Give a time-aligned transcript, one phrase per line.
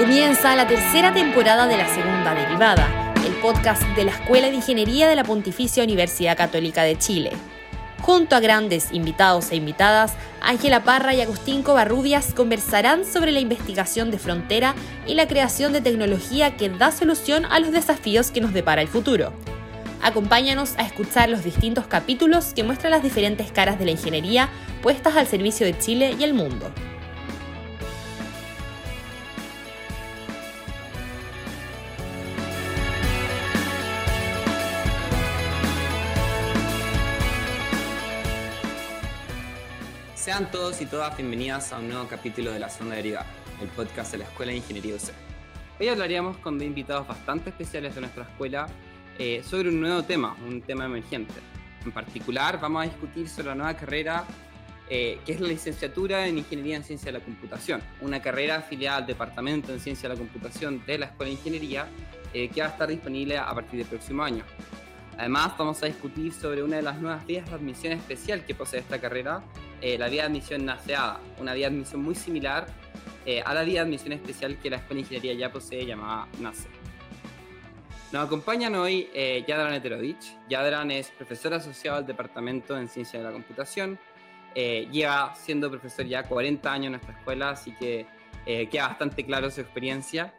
[0.00, 5.06] Comienza la tercera temporada de la segunda derivada, el podcast de la Escuela de Ingeniería
[5.06, 7.32] de la Pontificia Universidad Católica de Chile.
[8.00, 14.10] Junto a grandes invitados e invitadas, Ángela Parra y Agustín Covarrubias conversarán sobre la investigación
[14.10, 14.74] de frontera
[15.06, 18.88] y la creación de tecnología que da solución a los desafíos que nos depara el
[18.88, 19.34] futuro.
[20.00, 24.48] Acompáñanos a escuchar los distintos capítulos que muestran las diferentes caras de la ingeniería
[24.80, 26.72] puestas al servicio de Chile y el mundo.
[40.20, 43.24] Sean todos y todas bienvenidas a un nuevo capítulo de La Zona Derivada,
[43.62, 45.12] el podcast de la Escuela de Ingeniería UC.
[45.80, 48.66] Hoy hablaríamos con dos invitados bastante especiales de nuestra escuela
[49.18, 51.32] eh, sobre un nuevo tema, un tema emergente.
[51.86, 54.26] En particular, vamos a discutir sobre la nueva carrera
[54.90, 58.98] eh, que es la licenciatura en Ingeniería en Ciencia de la Computación, una carrera afiliada
[58.98, 61.88] al Departamento en Ciencia de la Computación de la Escuela de Ingeniería
[62.34, 64.44] eh, que va a estar disponible a partir del próximo año.
[65.18, 68.80] Además, vamos a discutir sobre una de las nuevas vías de admisión especial que posee
[68.80, 69.42] esta carrera,
[69.82, 72.66] la vía de admisión NACEADA, una vía de admisión muy similar
[73.44, 76.80] a la vía de admisión especial que la Escuela de Ingeniería ya posee llamada NACE.
[78.12, 80.36] Nos acompañan hoy eh, Yadran Eterovich.
[80.48, 84.00] Yadran es profesor asociado al Departamento en Ciencia de la Computación.
[84.56, 88.06] Eh, lleva siendo profesor ya 40 años en nuestra escuela, así que
[88.46, 90.34] eh, queda bastante claro su experiencia.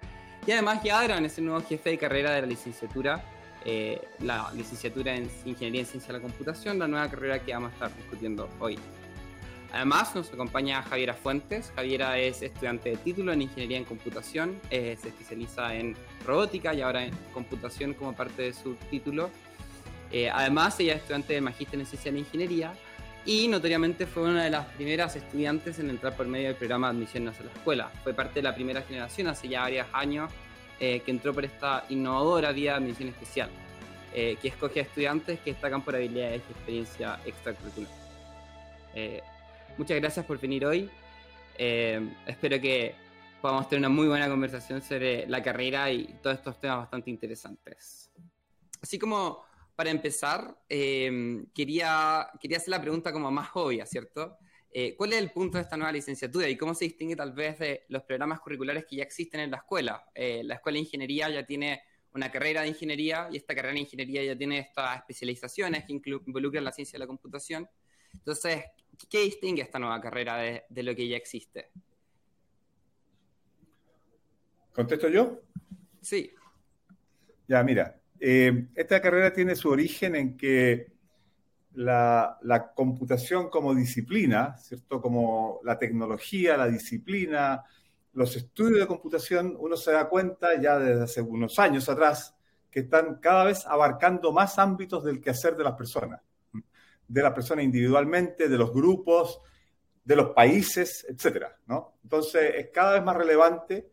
[0.45, 3.23] Y además Yadran es el nuevo jefe de carrera de la licenciatura,
[3.65, 7.71] eh, la licenciatura en Ingeniería en Ciencia de la Computación, la nueva carrera que vamos
[7.71, 8.77] a estar discutiendo hoy.
[9.73, 11.71] Además, nos acompaña Javiera Fuentes.
[11.75, 15.95] Javiera es estudiante de título en Ingeniería en Computación, se especializa en
[16.25, 19.29] robótica y ahora en computación como parte de su título.
[20.11, 22.73] Eh, además, ella es estudiante de Magíster en Ciencia de Ingeniería
[23.25, 26.97] y notoriamente fue una de las primeras estudiantes en entrar por medio del programa de
[26.97, 27.91] admisión a la escuela.
[28.03, 30.31] Fue parte de la primera generación hace ya varios años
[30.81, 33.49] eh, que entró por esta innovadora vía de admisión especial,
[34.13, 37.91] eh, que escoge a estudiantes que destacan por habilidades y experiencia extracurricular.
[39.77, 40.89] muchas gracias por venir hoy.
[41.55, 42.95] espero que
[43.41, 48.11] podamos tener una muy buena conversación sobre la carrera y todos estos temas bastante interesantes.
[48.81, 49.43] Así como
[49.75, 54.37] para empezar, em, quería, quería hacer la pregunta como más obvia, ¿cierto?
[54.73, 57.59] Eh, ¿Cuál es el punto de esta nueva licenciatura y cómo se distingue tal vez
[57.59, 60.05] de los programas curriculares que ya existen en la escuela?
[60.15, 61.81] Eh, la escuela de ingeniería ya tiene
[62.13, 66.63] una carrera de ingeniería y esta carrera de ingeniería ya tiene estas especializaciones que involucran
[66.63, 67.67] la ciencia de la computación.
[68.13, 68.63] Entonces,
[69.09, 71.69] ¿qué distingue esta nueva carrera de, de lo que ya existe?
[74.73, 75.41] ¿Contesto yo?
[76.01, 76.33] Sí.
[77.47, 80.87] Ya, mira, eh, esta carrera tiene su origen en que
[81.73, 85.01] la, computación como disciplina, ¿cierto?
[85.01, 87.63] Como la tecnología, la disciplina,
[88.13, 92.35] los estudios de computación, uno se da cuenta ya desde hace unos años atrás
[92.69, 96.21] que están cada vez abarcando más ámbitos del quehacer de las personas,
[97.07, 99.41] de las personas individualmente, de los grupos,
[100.03, 101.95] de los países, etcétera, ¿no?
[102.03, 103.91] Entonces es cada vez más relevante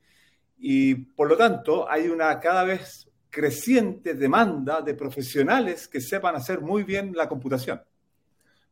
[0.59, 6.61] y por lo tanto hay una cada vez creciente demanda de profesionales que sepan hacer
[6.61, 7.81] muy bien la computación.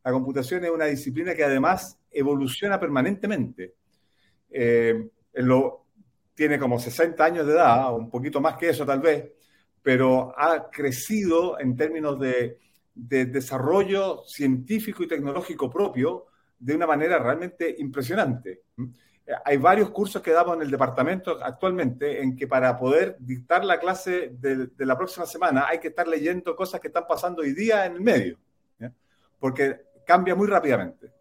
[0.03, 3.75] La computación es una disciplina que además evoluciona permanentemente.
[4.49, 5.85] Eh, lo,
[6.33, 9.31] tiene como 60 años de edad, un poquito más que eso tal vez,
[9.81, 12.57] pero ha crecido en términos de
[12.93, 16.27] desarrollo científico y tecnológico propio
[16.59, 18.63] de una manera realmente impresionante
[19.43, 23.79] hay varios cursos que damos en el departamento actualmente en que para poder dictar la
[23.79, 27.85] clase de, la próxima semana hay que estar leyendo cosas que están pasando hoy día
[27.85, 28.37] en el medio,
[29.39, 31.11] porque cambia muy rápidamente.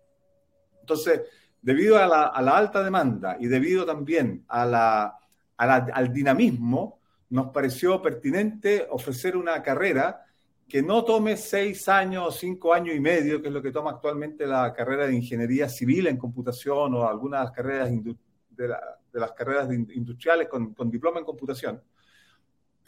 [0.80, 1.22] Entonces,
[1.60, 7.00] debido a la, alta demanda y debido también al dinamismo,
[7.30, 10.25] nos pareció pertinente ofrecer una carrera
[10.68, 13.92] que no tome seis años o cinco años y medio, que es lo que toma
[13.92, 18.68] actualmente la carrera de ingeniería civil en computación o algunas carreras de,
[19.13, 21.83] las carreras industriales con, diploma en computación,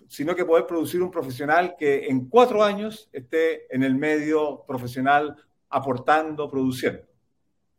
[0.09, 5.37] sino que poder producir un profesional que en cuatro años esté en el medio profesional
[5.69, 7.03] aportando, produciendo.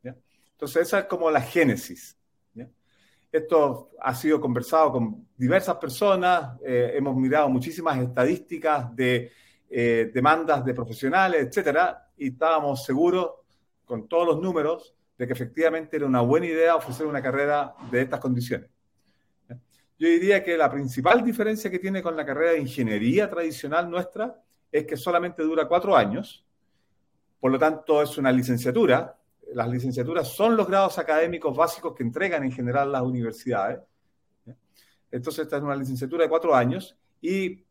[0.03, 2.17] Entonces, esa es como la génesis.
[3.31, 9.31] Esto ha sido conversado con diversas personas, eh, hemos mirado muchísimas estadísticas de
[9.69, 13.31] eh, demandas de profesionales, etcétera, y estábamos seguros
[13.85, 18.01] con todos los números de que efectivamente era una buena idea ofrecer una carrera de
[18.01, 18.69] estas condiciones.
[19.99, 24.41] Yo diría que la principal diferencia que tiene con la carrera de ingeniería tradicional nuestra
[24.71, 26.45] es que solamente dura cuatro años,
[27.39, 29.17] por lo tanto es una licenciatura.
[29.53, 33.79] Las licenciaturas son los grados académicos básicos que entregan en general las universidades.
[35.11, 37.63] Entonces, esta es una licenciatura de cuatro años y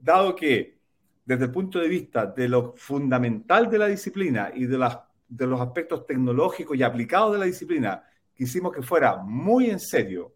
[0.00, 0.79] dado que
[1.24, 5.46] desde el punto de vista de lo fundamental de la disciplina y de, las, de
[5.46, 10.34] los aspectos tecnológicos y aplicados de la disciplina, quisimos que fuera muy en serio,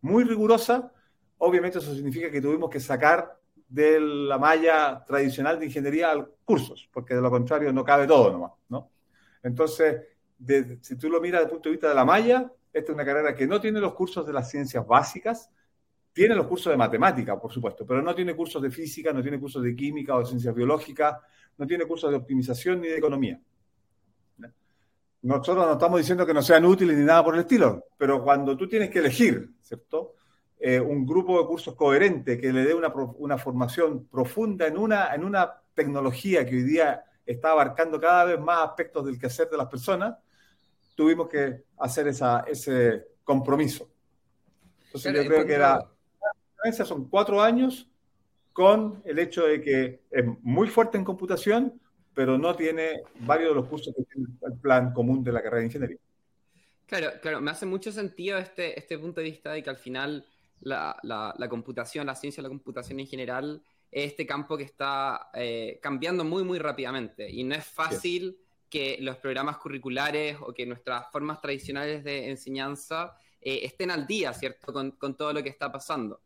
[0.00, 0.92] muy rigurosa,
[1.38, 3.38] obviamente eso significa que tuvimos que sacar
[3.68, 6.12] de la malla tradicional de ingeniería
[6.44, 8.90] cursos, porque de lo contrario no cabe todo nomás, ¿no?
[9.42, 10.02] Entonces,
[10.80, 13.04] si tú lo miras desde el punto de vista de la malla, esta es una
[13.04, 15.50] carrera que no tiene los cursos de las ciencias básicas,
[16.14, 19.40] tiene los cursos de matemática, por supuesto, pero no tiene cursos de física, no tiene
[19.40, 21.18] cursos de química o de ciencias biológicas,
[21.58, 23.40] no tiene cursos de optimización ni de economía.
[25.22, 28.56] Nosotros no estamos diciendo que no sean útiles ni nada por el estilo, pero cuando
[28.56, 30.14] tú tienes que elegir, ¿cierto?
[30.58, 35.14] Eh, un grupo de cursos coherente que le dé una, una, formación profunda en una,
[35.14, 39.56] en una tecnología que hoy día está abarcando cada vez más aspectos del quehacer de
[39.56, 40.14] las personas,
[40.94, 43.90] tuvimos que hacer esa, ese compromiso.
[44.86, 45.93] Entonces yo creo que era
[46.72, 47.88] son cuatro años
[48.52, 51.80] con el hecho de que es muy fuerte en computación,
[52.14, 55.60] pero no tiene varios de los cursos que tiene el plan común de la carrera
[55.60, 55.98] de ingeniería.
[56.86, 60.24] Claro, claro, me hace mucho sentido este, este punto de vista de que al final
[60.60, 65.30] la, la, computación, la ciencia de la computación en general, es este campo que está
[65.34, 68.38] eh, cambiando muy, muy rápidamente y no es fácil
[68.68, 74.32] que los programas curriculares o que nuestras formas tradicionales de enseñanza eh, estén al día,
[74.32, 76.20] ¿cierto?, con, con todo lo que está pasando.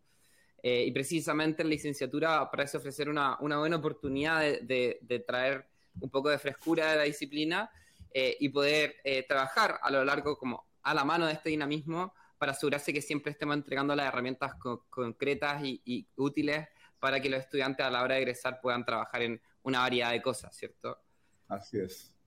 [0.63, 5.67] Eh, y precisamente la licenciatura parece ofrecer una, una buena oportunidad de, de, traer
[6.01, 7.71] un poco de frescura de la disciplina
[8.13, 12.13] eh, y poder eh, trabajar a lo largo, como a la mano de este dinamismo,
[12.39, 14.55] para asegurarse que siempre estemos entregando las herramientas
[14.91, 16.67] concretas y, y, útiles
[16.99, 20.23] para que los estudiantes a la hora de egresar puedan trabajar en una variedad de
[20.23, 20.99] cosas, ¿cierto?
[21.49, 22.18] Así es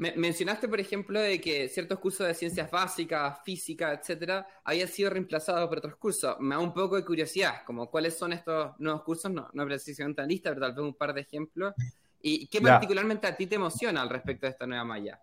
[0.00, 5.68] mencionaste, por ejemplo, de que ciertos cursos de ciencias básicas, física, etcétera, habían sido reemplazados
[5.68, 6.36] por otros cursos.
[6.40, 10.22] Me da un poco de curiosidad, como cuáles son estos nuevos cursos, no, no precisamente
[10.22, 11.74] en lista, pero tal vez un par de ejemplos.
[12.22, 15.20] ¿Y qué particularmente a ti te emociona al respecto de esta nueva malla?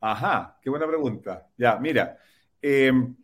[0.00, 1.48] Ajá, qué buena pregunta.
[1.56, 2.18] Ya, mira,
[2.62, 3.16] em,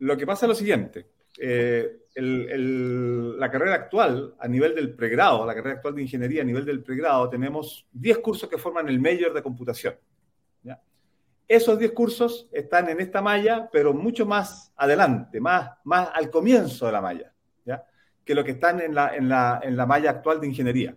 [0.00, 1.10] lo que pasa es lo siguiente.
[1.40, 6.64] Eh, la carrera actual, a nivel del pregrado, la carrera actual de ingeniería a nivel
[6.64, 9.94] del pregrado, tenemos 10 cursos que forman el mayor de computación.
[11.46, 15.70] Esos 10 cursos están en esta malla, pero mucho más adelante, más,
[16.12, 17.32] al comienzo de la malla,
[18.22, 20.94] que lo que están en la malla actual de ingeniería.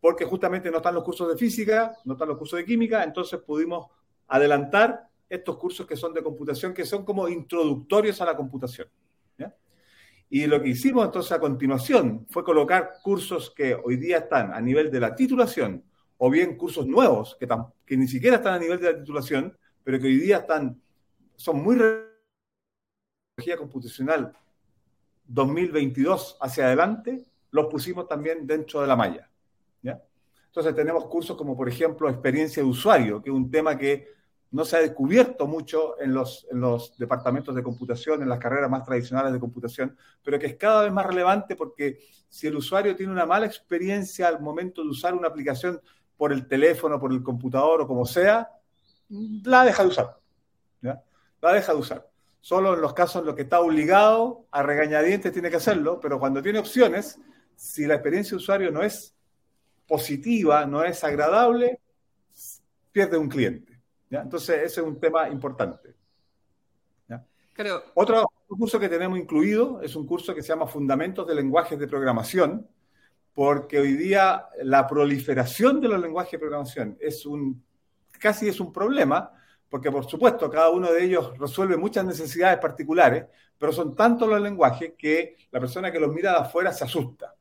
[0.00, 3.38] Porque justamente no están los cursos de física, no están los cursos de química, entonces
[3.40, 3.86] pudimos
[4.26, 8.88] adelantar estos cursos que son de computación, que son como introductorios a la computación.
[10.30, 14.60] Y lo que hicimos entonces a continuación fue colocar cursos que hoy día están a
[14.60, 15.84] nivel de la titulación,
[16.18, 17.48] o bien cursos nuevos que,
[17.86, 20.80] que ni siquiera están a nivel de la titulación, pero que hoy día están,
[21.36, 21.76] son muy
[23.36, 24.36] tecnología computacional
[25.26, 29.30] 2022 hacia adelante, los pusimos también dentro de la malla.
[30.46, 34.08] Entonces tenemos cursos como, por ejemplo, experiencia de usuario, que es un tema que
[34.50, 38.70] no se ha descubierto mucho en los, en los departamentos de computación, en las carreras
[38.70, 42.96] más tradicionales de computación, pero que es cada vez más relevante porque si el usuario
[42.96, 45.80] tiene una mala experiencia al momento de usar una aplicación
[46.16, 48.50] por el teléfono, por el computador o como sea,
[49.08, 50.18] la deja de usar.
[51.40, 52.10] La deja de usar.
[52.40, 56.18] Solo en los casos en los que está obligado a regañadientes tiene que hacerlo, pero
[56.18, 57.18] cuando tiene opciones,
[57.54, 59.14] si la experiencia de usuario no es
[59.86, 61.80] positiva, no es agradable,
[62.90, 63.77] pierde un cliente.
[64.10, 65.94] Entonces, ese es un tema importante.
[67.94, 71.88] Otro curso que tenemos incluido es un curso que se llama Fundamentos de Lenguajes de
[71.88, 72.68] Programación,
[73.34, 77.62] porque hoy día la proliferación de los lenguajes de programación es un,
[78.20, 79.32] casi es un problema,
[79.68, 83.26] porque por supuesto cada uno de ellos resuelve muchas necesidades particulares,
[83.58, 87.34] pero son tantos los lenguajes que la persona que los mira de afuera se asusta.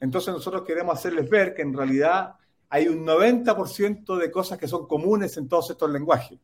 [0.00, 2.34] Entonces nosotros queremos hacerles ver que en realidad
[2.72, 6.38] hay un 90% de cosas que son comunes en todos estos lenguajes.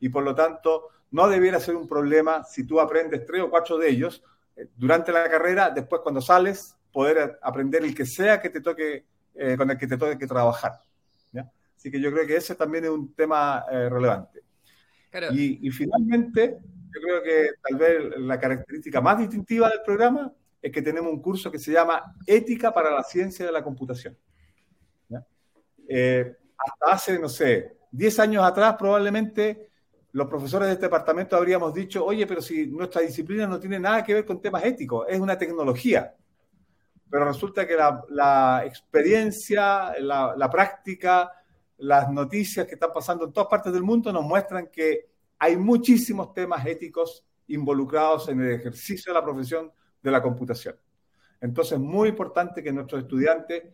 [0.00, 3.76] Y por lo tanto, no debiera ser un problema si tú aprendes tres o cuatro
[3.76, 4.24] de ellos
[4.56, 9.04] eh, durante la carrera, después cuando sales, poder aprender el que sea que te toque,
[9.34, 10.72] eh, con el que te toque que trabajar.
[11.76, 14.40] Así que yo creo que ese también es un tema eh, relevante.
[15.32, 16.60] Y, y, finalmente,
[16.94, 21.20] yo creo que tal vez la característica más distintiva del programa es que tenemos un
[21.20, 24.16] curso que se llama Ética para la Ciencia de la Computación.
[25.88, 29.70] Eh, hasta hace, no sé, 10 años atrás probablemente
[30.14, 34.04] los profesores de este departamento habríamos dicho, oye, pero si nuestra disciplina no tiene nada
[34.04, 36.14] que ver con temas éticos, es una tecnología.
[37.10, 41.32] Pero resulta que la, experiencia, la, la, práctica,
[41.78, 46.32] las noticias que están pasando en todas partes del mundo nos muestran que hay muchísimos
[46.32, 50.76] temas éticos involucrados en el ejercicio de la profesión de la computación.
[51.40, 53.64] Entonces, es muy importante que nuestros estudiantes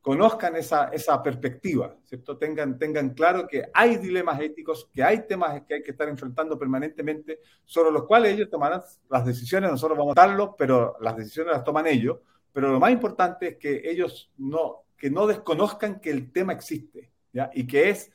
[0.00, 2.36] conozcan esa, esa perspectiva, ¿cierto?
[2.38, 6.58] Tengan, tengan claro que hay dilemas éticos, que hay temas que hay que estar enfrentando
[6.58, 11.52] permanentemente, sobre los cuales ellos tomarán las decisiones, nosotros vamos a darlo, pero las decisiones
[11.52, 12.18] las toman ellos,
[12.52, 17.10] pero lo más importante es que ellos no, que no desconozcan que el tema existe,
[17.32, 17.50] ¿ya?
[17.52, 18.10] Y que es,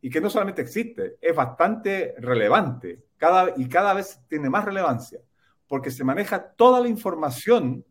[0.00, 5.20] y que no solamente existe, es bastante relevante, cada, y cada vez tiene más relevancia,
[5.68, 7.84] porque se maneja toda la información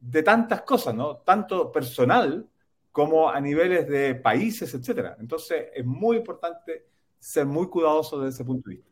[0.00, 1.16] de tantas cosas, ¿no?
[1.18, 2.48] Tanto personal,
[2.96, 5.18] como a niveles de países, etcétera.
[5.20, 6.86] Entonces, es muy importante
[7.18, 8.90] ser muy cuidadoso desde ese punto de vista.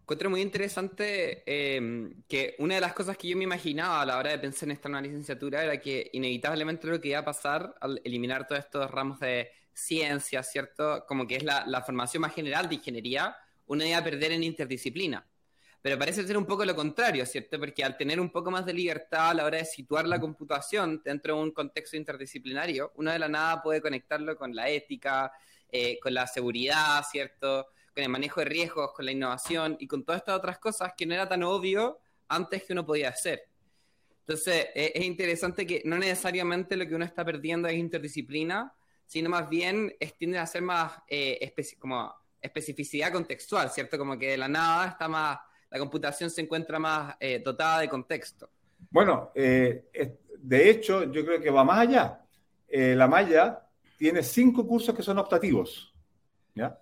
[0.00, 4.16] Encuentro muy interesante em, que una de las cosas que yo me imaginaba a la
[4.16, 7.74] hora de pensar en esta nueva licenciatura era que inevitablemente lo que iba a pasar
[7.80, 11.04] al eliminar todos estos ramos de ciencia, ¿cierto?
[11.08, 13.36] Como que es la, la formación más general de ingeniería,
[13.66, 15.26] uno iba a perder en interdisciplina.
[15.84, 17.60] Pero parece ser un poco lo contrario, ¿cierto?
[17.60, 21.02] Porque al tener un poco más de libertad a la hora de situar la computación
[21.04, 25.30] dentro de un contexto interdisciplinario, uno de la nada puede conectarlo con la ética,
[25.70, 27.66] eh, con la seguridad, ¿cierto?
[27.94, 31.04] Con el manejo de riesgos, con la innovación y con todas estas otras cosas que
[31.04, 31.98] no era tan obvio
[32.28, 33.42] antes que uno podía hacer.
[34.20, 38.74] Entonces, eh, es interesante que no necesariamente lo que uno está perdiendo es interdisciplina,
[39.04, 42.10] sino más bien es, tiende a ser más eh, como
[42.40, 43.98] especificidad contextual, ¿cierto?
[43.98, 45.40] Como que de la nada está más
[45.74, 48.48] la computación se encuentra más eh, dotada de contexto.
[48.92, 49.86] Bueno, eh,
[50.38, 52.20] de hecho, yo creo que va más allá.
[52.68, 53.66] Eh, la malla
[53.98, 55.92] tiene cinco cursos que son optativos.
[56.54, 56.78] ¿ya?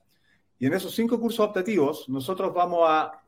[0.58, 3.18] Y en esos cinco cursos optativos, nosotros vamos a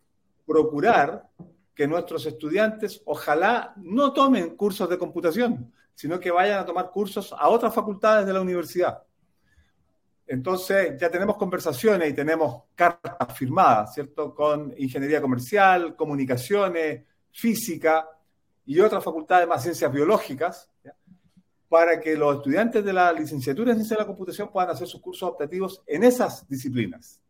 [0.46, 1.30] procurar
[1.74, 7.32] que nuestros estudiantes ojalá no tomen cursos de computación, sino que vayan a tomar cursos
[7.32, 9.02] a otras facultades de la universidad.
[10.26, 14.34] Entonces ya tenemos conversaciones y tenemos cartas firmadas, ¿cierto?
[14.34, 18.08] Con ingeniería comercial, comunicaciones, física
[18.64, 20.70] y otras facultades más ciencias biológicas,
[21.68, 25.00] para que los estudiantes de la licenciatura en ciencia de la computación puedan hacer sus
[25.00, 27.20] cursos optativos en esas disciplinas.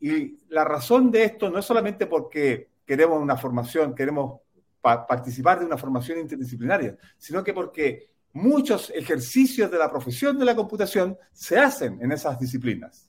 [0.00, 4.40] Y la razón de esto no es solamente porque queremos una formación, queremos
[4.80, 10.56] participar de una formación interdisciplinaria, sino que porque muchos ejercicios de la profesión de la
[10.56, 13.08] computación se hacen en esas disciplinas.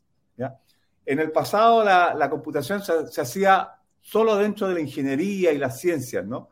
[1.08, 3.70] En el pasado la, computación se, hacía
[4.02, 6.50] solo dentro de la ingeniería y las ciencias, ¿no?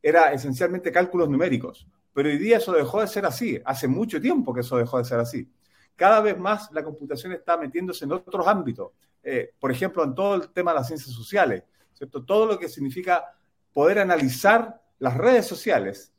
[0.00, 4.54] Era esencialmente cálculos numéricos, pero hoy día eso dejó de ser así, hace mucho tiempo
[4.54, 5.48] que eso dejó de ser así.
[5.96, 8.92] Cada vez más la computación está metiéndose en otros ámbitos,
[9.22, 11.64] eh, por ejemplo, en todo el tema de las ciencias sociales,
[11.94, 12.24] ¿cierto?
[12.24, 13.24] Todo lo que significa
[13.72, 16.12] poder analizar las redes sociales,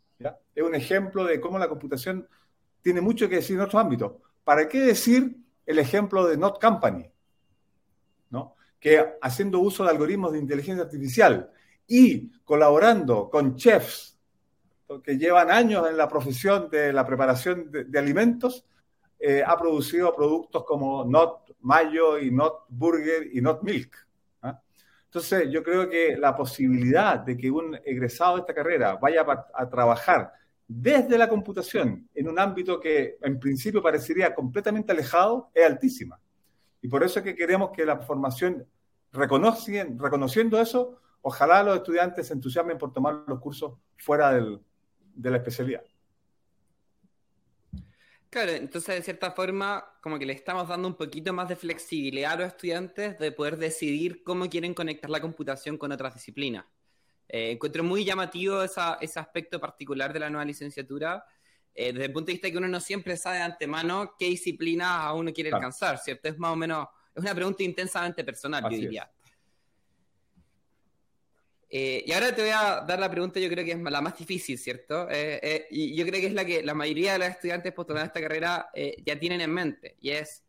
[0.58, 2.28] es un ejemplo de cómo la computación
[2.82, 4.14] tiene mucho que decir en otros ámbitos.
[4.44, 7.06] ¿Para qué decir el ejemplo de Not Company?
[8.32, 8.56] ¿no?
[8.80, 11.52] Que haciendo uso de algoritmos de inteligencia artificial
[11.86, 14.18] y colaborando con chefs
[15.04, 18.66] que llevan años en la profesión de la preparación de, alimentos,
[19.20, 24.08] eh, ha producido productos como Not Mayo y Not Burger y Not Milk.
[25.08, 29.70] Entonces, yo creo que la posibilidad de que un egresado de esta carrera vaya a,
[29.70, 30.34] trabajar
[30.68, 36.20] desde la computación en un ámbito que en principio parecería completamente alejado es altísima.
[36.82, 38.68] Y por eso es que queremos que la formación,
[39.12, 45.84] reconociendo eso, ojalá los estudiantes se entusiasmen por tomar los cursos fuera de la especialidad.
[48.30, 52.34] Claro, entonces de cierta forma como que le estamos dando un poquito más de flexibilidad
[52.34, 56.66] a los estudiantes de poder decidir cómo quieren conectar la computación con otras disciplinas.
[57.29, 61.25] Eh, encuentro muy llamativo ese aspecto particular de la nueva licenciatura,
[61.74, 64.27] eh, desde el punto de vista de que uno no siempre sabe de antemano qué
[64.27, 66.29] disciplina a uno quiere alcanzar, ¿cierto?
[66.29, 69.12] Es más o menos, es una pregunta intensamente personal, yo diría.
[71.69, 74.17] Eh, y ahora te voy a dar la pregunta, yo creo que es la más
[74.17, 75.10] difícil, ¿cierto?
[75.69, 78.22] Y yo creo que es la que la mayoría de los estudiantes postulando a esta
[78.22, 78.69] carrera
[79.05, 80.46] ya tienen en mente, y es,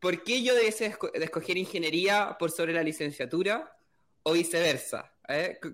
[0.00, 3.75] ¿por qué yo debo de escoger ingeniería por sobre la licenciatura
[4.26, 5.12] o viceversa?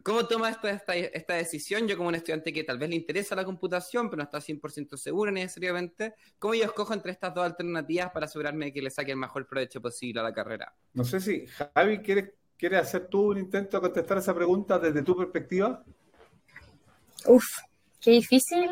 [0.03, 1.87] ¿Cómo toma esta, esta, decisión?
[1.87, 4.97] Yo como un estudiante que tal vez le interesa la computación, pero no está 100%
[4.97, 9.13] seguro necesariamente, ¿cómo yo escojo entre estas dos alternativas para asegurarme de que le saque
[9.13, 10.75] el mejor provecho posible a la carrera?
[10.95, 15.03] No sé si Javi quiere ¿Quieres hacer tú un intento de contestar esa pregunta desde
[15.03, 15.83] tu perspectiva?
[17.27, 17.59] Uf,
[18.01, 18.71] qué difícil.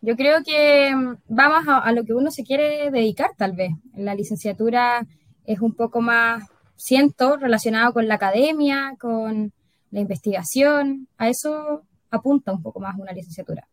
[0.00, 3.70] Yo creo que mm, vamos a, lo que uno se quiere dedicar, tal vez.
[3.94, 5.06] La licenciatura
[5.46, 6.49] es un poco más,
[6.80, 9.52] siento, relacionado con la academia, con
[9.90, 11.08] la investigación.
[11.18, 13.68] A eso apunta un poco más una licenciatura.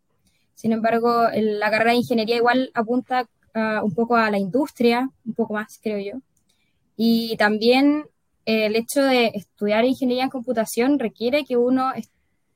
[0.54, 3.28] Sin embargo, la carrera de ingeniería igual apunta
[3.82, 6.20] un poco a la industria, un poco más, creo yo.
[6.96, 8.04] Y también
[8.44, 11.92] el hecho de estudiar ingeniería en computación requiere que uno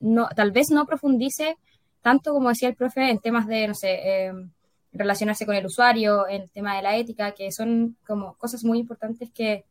[0.01, 1.57] no, tal vez no profundice
[2.03, 4.51] tanto como decía el profe en temas de, no em,
[4.93, 8.79] relacionarse con el usuario, en el tema de la ética, que son como cosas muy
[8.79, 9.65] importantes que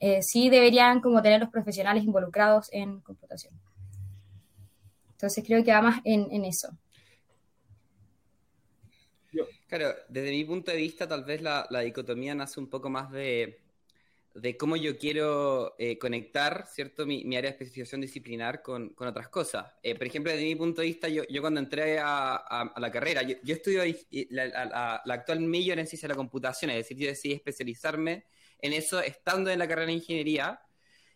[0.00, 3.54] eh, sí deberían como tener los profesionales involucrados en computación.
[5.12, 6.68] Entonces creo que va más en, eso.
[9.66, 13.66] Claro, desde mi punto de vista tal vez la dicotomía nace un poco más de
[14.36, 17.06] de cómo yo quiero eh, conectar, ¿cierto?
[17.06, 19.72] Mi, área de especialización disciplinar con, otras cosas.
[19.82, 23.36] Eh, por ejemplo, desde mi punto de vista, yo, cuando entré a, la carrera, yo,
[23.46, 23.82] estudio
[24.30, 28.24] la, actual major en ciencia de la computación, es decir, yo decidí especializarme
[28.60, 30.60] en eso estando en la carrera de ingeniería.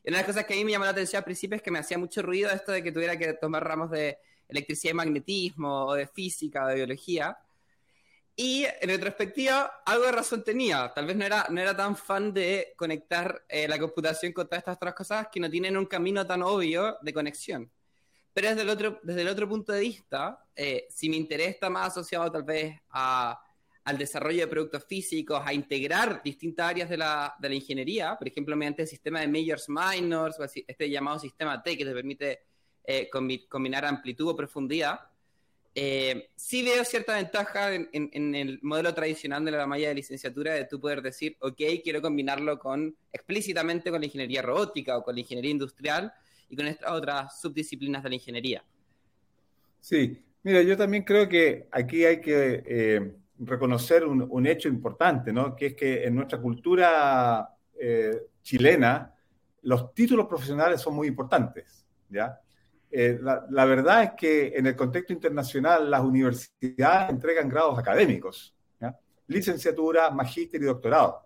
[0.03, 1.63] Y una de las cosas que a mí me llamó la atención al principio es
[1.63, 4.19] que me hacía mucho ruido esto de que tuviera que tomar ramos de
[4.49, 7.39] electricidad y magnetismo, o de física, o de biología.
[8.37, 10.91] Y en retrospectiva, algo de razón tenía.
[10.95, 14.61] Tal vez no era, no era tan fan de conectar eh, la computación con todas
[14.61, 17.71] estas otras cosas que no tienen un camino tan obvio de conexión.
[18.33, 21.69] Pero desde el otro, desde el otro punto de vista, eh, si mi interés está
[21.69, 23.41] más asociado tal vez a,
[23.85, 28.29] al desarrollo de productos físicos, a integrar distintas áreas de la, de la ingeniería, por
[28.29, 32.41] ejemplo, mediante el sistema de majors minors, o este llamado sistema T que te permite
[32.85, 33.09] eh,
[33.49, 35.01] combinar amplitud o profundidad,
[35.75, 40.65] eh, sí veo cierta ventaja en, el modelo tradicional de la malla de licenciatura de
[40.65, 45.21] tú poder decir, ok, quiero combinarlo con explícitamente con la ingeniería robótica o con la
[45.21, 46.13] ingeniería industrial
[46.49, 48.65] y con estas otras subdisciplinas de la ingeniería.
[49.81, 55.57] Sí, mira, yo también creo que aquí hay que eh, reconocer un, hecho importante, ¿no?
[55.57, 59.15] Que es que en nuestra cultura eh, chilena
[59.63, 62.41] los títulos profesionales son muy importantes, ¿ya?
[62.93, 68.55] Eh, la, verdad es que en el contexto internacional las universidades entregan grados académicos,
[69.29, 71.25] licenciatura, magíster y doctorado.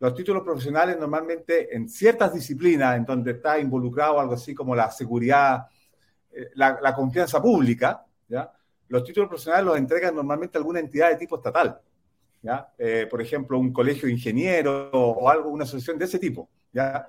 [0.00, 4.90] Los títulos profesionales normalmente en ciertas disciplinas en donde está involucrado algo así como la
[4.90, 5.66] seguridad,
[6.32, 8.52] eh, la, confianza pública, ¿ya?
[8.88, 11.80] Los títulos profesionales los entregan normalmente alguna entidad de tipo estatal.
[12.42, 12.72] ¿ya?
[12.78, 16.48] Eh, por ejemplo, un colegio de ingenieros o, algo, una asociación de ese tipo.
[16.72, 17.06] ¿ya?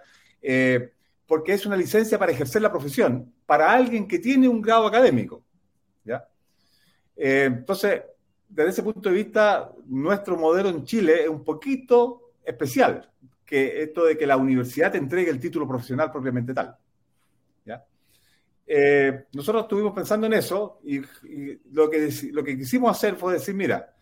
[1.28, 5.44] porque es una licencia para ejercer la profesión para alguien que tiene un grado académico.
[6.04, 6.28] ¿ya?
[7.16, 8.02] Eh, entonces,
[8.48, 13.10] desde ese punto de vista, nuestro modelo en Chile es un poquito especial,
[13.46, 16.78] que esto de que la universidad te entregue el título profesional propiamente tal.
[18.68, 21.00] Eh, nosotros estuvimos pensando en eso y,
[21.72, 23.94] lo, que, lo que quisimos hacer fue decir, mira,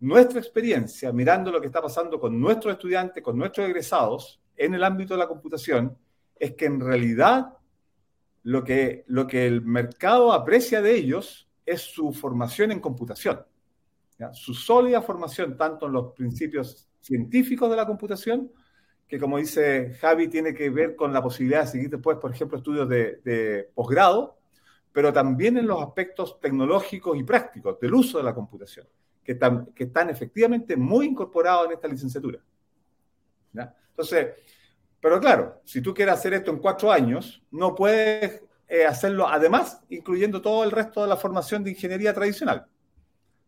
[0.00, 4.84] nuestra experiencia mirando lo que está pasando con nuestros estudiantes, con nuestros egresados en el
[4.84, 5.96] ámbito de la computación,
[6.36, 7.56] es que en realidad
[8.44, 13.44] lo que, lo que el mercado aprecia de ellos es su formación en computación,
[14.32, 18.50] su sólida formación tanto en los principios científicos de la computación,
[19.08, 22.58] que como dice Javi, tiene que ver con la posibilidad de seguir después, por ejemplo,
[22.58, 24.38] estudios de, posgrado,
[24.92, 28.86] pero también en los aspectos tecnológicos y prácticos del uso de la computación,
[29.24, 32.40] que están, que están efectivamente muy incorporados en esta licenciatura.
[33.90, 34.28] Entonces,
[35.00, 39.80] pero claro, si tú quieres hacer esto en cuatro años, no puedes eh, hacerlo además
[39.88, 42.66] incluyendo todo el resto de la formación de ingeniería tradicional.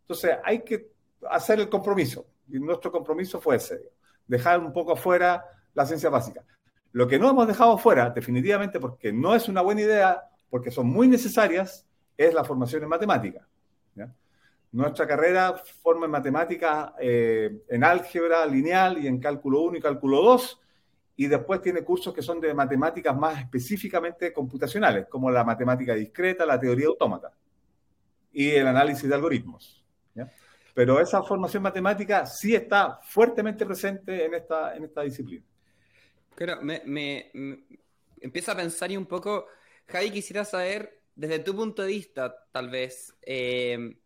[0.03, 0.91] Entonces hay que
[1.29, 2.27] hacer el compromiso.
[2.49, 3.91] Y nuestro compromiso fue ese,
[4.31, 6.45] dejar un poco afuera la ciencia básica.
[6.93, 10.87] Lo que no hemos dejado fuera, definitivamente porque no es una buena idea, porque son
[10.87, 11.85] muy necesarias,
[12.17, 13.47] es la formación en matemática.
[14.73, 20.23] Nuestra carrera forma en matemática, eh, en álgebra lineal y en cálculo 1 y cálculo
[20.23, 20.61] 2,
[21.17, 26.47] y después tiene cursos que son de matemáticas más específicamente computacionales, como la matemática discreta,
[26.47, 27.33] la teoría autómata
[28.33, 29.85] y el análisis de algoritmos.
[30.75, 35.45] Pero esa formación matemática sí está fuertemente presente en esta, en esta disciplina.
[36.35, 37.31] Claro, me, me,
[38.21, 39.47] empiezo a pensar y un poco,
[39.87, 43.97] Javi, quisiera saber, desde tu punto de vista, tal vez, eh,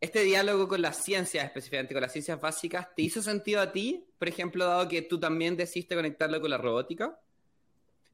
[0.00, 4.06] este diálogo con las ciencias, específicamente con las ciencias básicas, ¿te hizo sentido a ti?
[4.18, 7.18] Por ejemplo, dado que tú también decidiste conectarlo con la robótica.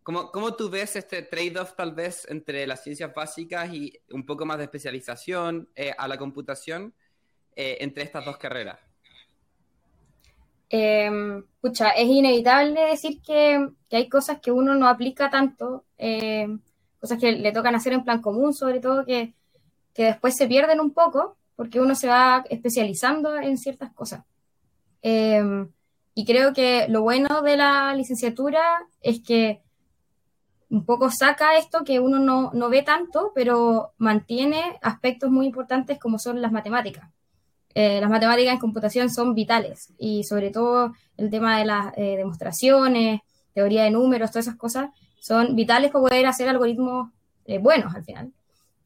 [0.03, 4.45] ¿Cómo, cómo tú ves este trade-off tal vez entre las ciencias básicas y un poco
[4.45, 6.95] más de especialización eh, a la computación
[7.57, 8.79] eh, entre estas dos carreras?
[10.71, 11.11] Eh,
[11.61, 16.61] pucha, es inevitable decir que, que, hay cosas que uno no aplica tanto, em,
[16.99, 19.35] cosas que le tocan hacer en plan común, sobre todo que,
[19.93, 24.25] que después se pierden un poco porque uno se va especializando en ciertas cosas.
[25.03, 25.71] Em,
[26.15, 29.63] y creo que lo bueno de la licenciatura es que
[30.71, 32.19] un poco saca esto que uno
[32.53, 37.11] no, ve tanto, pero mantiene aspectos muy importantes como son las matemáticas.
[37.75, 42.17] Eh, las matemáticas en computación son vitales y sobre todo el tema de las eh,
[42.17, 43.21] demostraciones,
[43.53, 47.11] teoría de números, todas esas cosas, son vitales para poder hacer algoritmos
[47.47, 48.33] eh, buenos al final.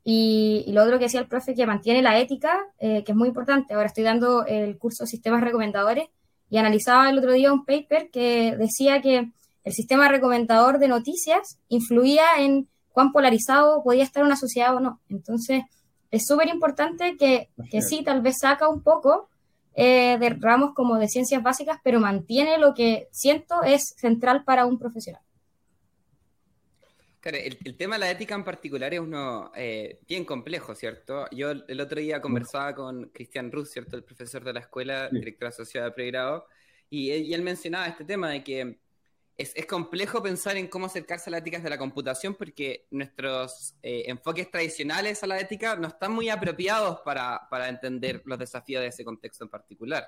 [0.05, 3.29] Y, lo otro que decía el profe, que mantiene la ética, eh, que es muy
[3.29, 3.75] importante.
[3.75, 6.09] Ahora estoy dando el curso Sistemas Recomendadores
[6.49, 9.31] y analizaba el otro día un paper que decía que
[9.65, 15.01] el sistema recomendador de noticias influía en cuán polarizado podía estar una sociedad o no.
[15.11, 15.65] Entonces,
[16.11, 19.29] es súper importante que, que, sí, tal vez saca un poco
[19.75, 24.67] eh, de ramos como de ciencias básicas, pero mantiene lo que siento es central para
[24.67, 25.23] un profesional.
[27.21, 31.27] Claro, el, tema de la ética en particular es uno eh, bien complejo, ¿cierto?
[31.33, 33.97] Yo el otro día conversaba con Cristian Ruz, ¿cierto?
[33.97, 36.47] El profesor de la escuela, director asociado de pregrado,
[36.89, 38.79] y, y, él mencionaba este tema de que
[39.39, 43.77] es, es, complejo pensar en cómo acercarse a la ética desde la computación porque nuestros
[43.83, 48.83] eh, enfoques tradicionales a la ética no están muy apropiados para, para entender los desafíos
[48.83, 50.05] de ese contexto en particular.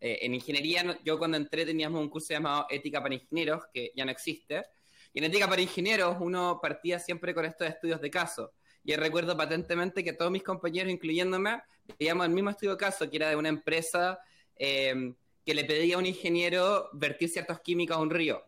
[0.00, 4.04] Eh, en ingeniería, yo cuando entré teníamos un curso llamado Ética para Ingenieros, que ya
[4.04, 4.64] no existe,
[5.12, 8.54] y en ética para ingenieros uno partía siempre con estos estudios de caso.
[8.82, 11.62] Y recuerdo patentemente que todos mis compañeros, incluyéndome,
[11.98, 14.18] veíamos el mismo estudio de caso, que era de una empresa
[14.56, 18.42] eh, que le pedía a un ingeniero vertir ciertos químicos a un río.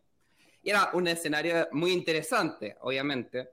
[0.64, 3.50] Y era un escenario muy interesante, obviamente,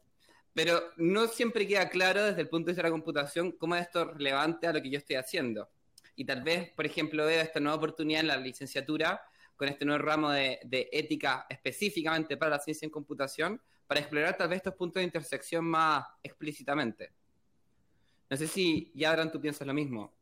[0.54, 4.02] pero no siempre queda claro desde el punto de vista de la computación cómo esto
[4.02, 5.70] es relevante a lo que yo estoy haciendo.
[6.16, 9.22] Y tal vez, por ejemplo, veo esta nueva oportunidad en la licenciatura
[9.58, 14.48] con este nuevo ramo de, ética específicamente para la ciencia en computación, para explorar tal
[14.48, 17.12] vez estos puntos de intersección más explícitamente.
[18.30, 20.14] No sé si ya, Adran, tú piensas lo mismo.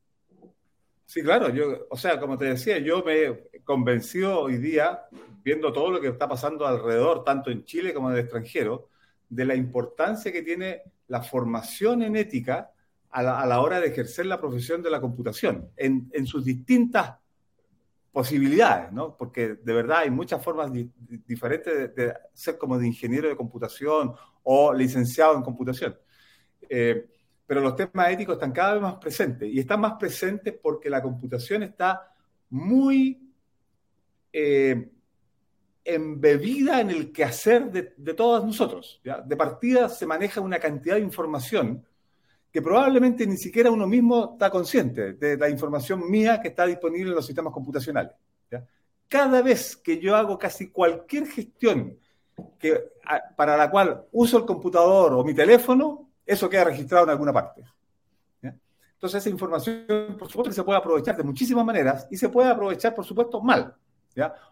[1.09, 5.07] Sí, claro, yo, o sea, como te decía, yo me he convencido hoy día,
[5.43, 8.89] viendo todo lo que está pasando alrededor, tanto en Chile como en el extranjero,
[9.27, 12.69] de la importancia que tiene la formación en ética
[13.09, 17.15] a la, hora de ejercer la profesión de la computación, en, en sus distintas
[18.11, 19.17] posibilidades, ¿no?
[19.17, 20.71] Porque de verdad hay muchas formas
[21.25, 25.97] diferentes de, ser como de ingeniero de computación o licenciado en computación.
[26.69, 27.09] Eh,
[27.49, 31.01] pero los temas éticos están cada vez más presentes y están más presentes porque la
[31.01, 32.13] computación está
[32.51, 33.33] muy
[34.31, 34.91] eh,
[35.83, 39.01] embebida en el quehacer de, de todos nosotros.
[39.25, 41.83] De partida se maneja una cantidad de información
[42.51, 47.09] que probablemente ni siquiera uno mismo está consciente de la información mía que está disponible
[47.09, 48.11] en los sistemas computacionales.
[49.07, 51.97] Cada vez que yo hago casi cualquier gestión
[52.59, 52.91] que,
[53.35, 57.63] para la cual uso el computador o mi teléfono, eso queda registrado en alguna parte.
[58.41, 62.93] Entonces esa información, por supuesto, se puede aprovechar de muchísimas maneras y se puede aprovechar,
[62.93, 63.73] por supuesto, mal,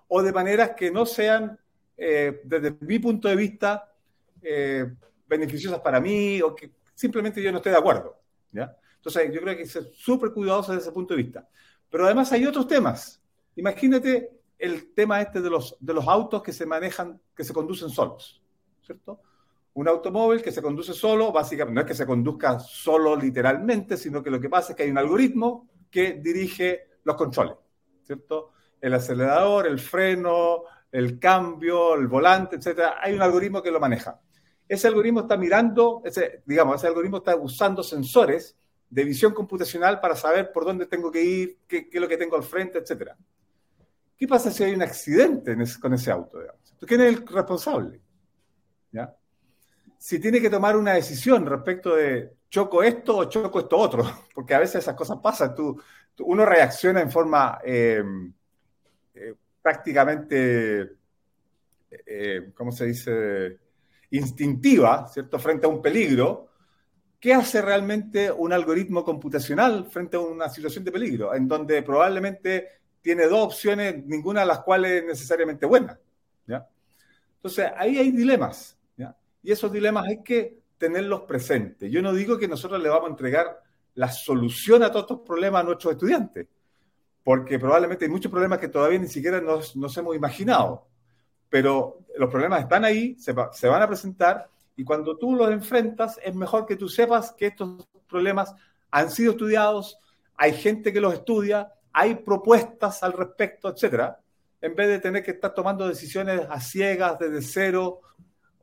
[0.07, 1.59] o de maneras que no sean,
[1.97, 3.93] eh, desde mi punto de vista,
[4.41, 4.89] eh,
[5.27, 8.17] beneficiosas para mí o que simplemente yo no estoy de acuerdo.
[8.53, 8.73] ¿ya?
[8.95, 11.47] Entonces, yo creo que hay que ser súper cuidadoso desde ese punto de vista.
[11.89, 13.21] Pero además hay otros temas.
[13.57, 17.89] Imagínate el tema este de los, de los autos que se manejan, que se conducen
[17.89, 18.41] solos,
[18.81, 19.19] ¿cierto?
[19.77, 24.21] Un automóvil que se conduce solo, básicamente, no es que se conduzca solo literalmente, sino
[24.23, 27.55] que lo que pasa es que hay un algoritmo que dirige los controles,
[28.03, 28.51] ¿cierto?
[28.79, 32.95] El acelerador, el freno, el cambio, el volante, etcétera.
[33.01, 34.19] Hay un algoritmo que lo maneja
[34.67, 38.57] ese algoritmo está mirando, ese, digamos, ese algoritmo está usando sensores
[38.89, 42.35] de visión computacional para saber por dónde tengo que ir, qué, es lo que tengo
[42.35, 43.11] al frente, etc.
[44.17, 46.39] ¿Qué pasa si hay un accidente con ese auto?
[46.85, 48.01] ¿Quién es el responsable?
[48.91, 49.15] ¿Ya?
[49.97, 54.53] Si tiene que tomar una decisión respecto de choco esto o choco esto otro, porque
[54.53, 55.81] a veces esas cosas pasan, tú,
[56.19, 58.03] uno reacciona en forma eh,
[59.13, 60.91] eh, prácticamente,
[61.89, 63.59] eh, ¿cómo se dice?
[64.11, 66.49] instintiva, ¿cierto?, frente a un peligro,
[67.19, 71.33] ¿qué hace realmente un algoritmo computacional frente a una situación de peligro?
[71.33, 72.67] En donde probablemente
[73.01, 75.99] tiene dos opciones, ninguna de las cuales es necesariamente buena.
[76.45, 76.67] ¿ya?
[77.35, 78.76] Entonces, ahí hay dilemas.
[79.47, 81.89] Y esos dilemas hay que tenerlos presentes.
[81.91, 83.63] Yo no digo que nosotros le vamos a entregar
[83.95, 86.47] la solución a todos estos problemas a nuestros estudiantes,
[87.23, 90.87] porque probablemente hay muchos problemas que todavía ni siquiera nos, nos hemos imaginado
[91.49, 96.35] pero los problemas están ahí, se, van a presentar y cuando tú los enfrentas es
[96.35, 98.53] mejor que tú sepas que estos problemas
[98.91, 99.97] han sido estudiados,
[100.35, 104.19] hay gente que los estudia, hay propuestas al respecto, etcétera,
[104.61, 108.01] en vez de tener que estar tomando decisiones a ciegas, desde cero,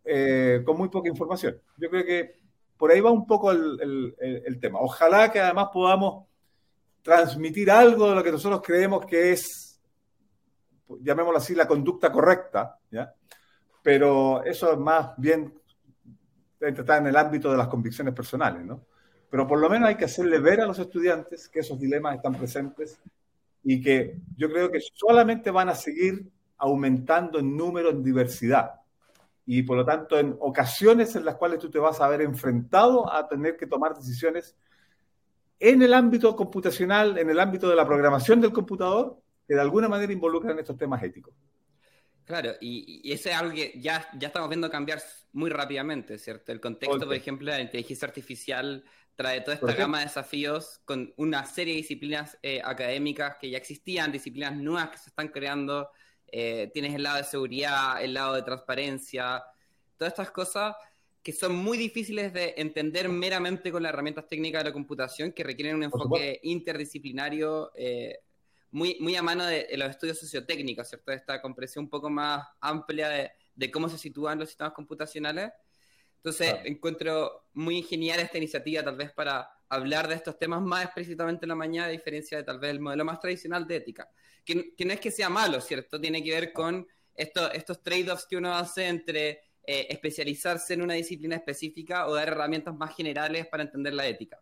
[0.05, 1.61] eh, con muy poca información.
[1.77, 2.37] Yo creo que
[2.77, 4.81] por ahí va un poco el, tema.
[4.81, 6.27] Ojalá que además podamos
[7.03, 9.75] transmitir algo de lo que nosotros creemos que es
[11.01, 13.15] llamémoslo así, la conducta correcta, ¿ya?
[13.83, 15.53] Pero eso es más bien
[16.61, 18.87] está en el ámbito de las convicciones personales, ¿no?
[19.31, 22.35] Pero por lo menos hay que hacerle ver a los estudiantes que esos dilemas están
[22.35, 23.01] presentes
[23.63, 28.73] y que yo creo que solamente van a seguir aumentando en número, en diversidad.
[29.47, 33.13] Y por lo tanto, en ocasiones en las cuales tú te vas a ver enfrentado
[33.13, 34.57] a tener que tomar decisiones
[35.59, 39.89] en el ámbito computacional, en el ámbito de la programación del computador, que de alguna
[39.89, 41.35] manera involucran estos temas éticos.
[42.25, 45.03] Claro, y, y, eso es algo que ya, ya estamos viendo cambiar
[45.33, 46.53] muy rápidamente, ¿cierto?
[46.53, 48.83] El contexto, por ejemplo, de la inteligencia artificial
[49.15, 53.59] trae toda esta gama de desafíos con una serie de disciplinas eh, académicas que ya
[53.59, 55.91] existían, disciplinas nuevas que se están creando.
[56.37, 59.45] Eh, tienes el lado de seguridad, el lado de transparencia,
[59.97, 60.75] todas estas cosas
[61.23, 65.45] que son muy difíciles de entender meramente con las herramientas técnicas de la computación, que
[65.45, 68.19] requieren un enfoque interdisciplinario eh,
[68.73, 71.13] muy, muy a mano de, los estudios sociotécnicos, ¿cierto?
[71.13, 75.53] Esta comprensión un poco más amplia de, de cómo se sitúan los sistemas computacionales.
[76.17, 81.45] Entonces, encuentro muy genial esta iniciativa, tal vez para hablar de estos temas más explícitamente
[81.45, 84.09] en la mañana, a diferencia de tal vez el modelo más tradicional de ética.
[84.45, 86.01] Que, que no es que sea malo, ¿cierto?
[86.01, 89.29] Tiene que ver con esto, estos trade-offs que uno hace entre
[89.67, 94.39] eh, especializarse en una disciplina específica o dar herramientas más generales para entender la ética.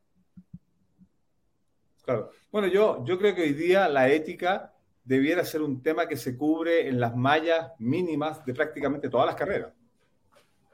[2.04, 2.30] Claro.
[2.50, 6.36] Bueno, yo, yo creo que hoy día la ética debiera ser un tema que se
[6.36, 9.72] cubre en las mallas mínimas de prácticamente todas las carreras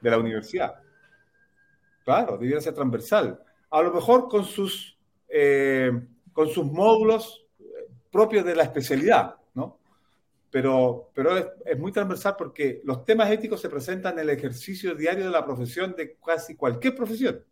[0.01, 0.75] de la universidad.
[2.03, 3.43] Claro, debiera ser transversal.
[3.69, 5.91] A lo mejor con sus, eh,
[6.33, 7.45] con sus módulos
[8.11, 9.79] propios de la especialidad, ¿no?
[10.51, 14.95] Pero, pero es, es, muy transversal porque los temas éticos se presentan en el ejercicio
[14.95, 17.43] diario de la profesión de casi cualquier profesión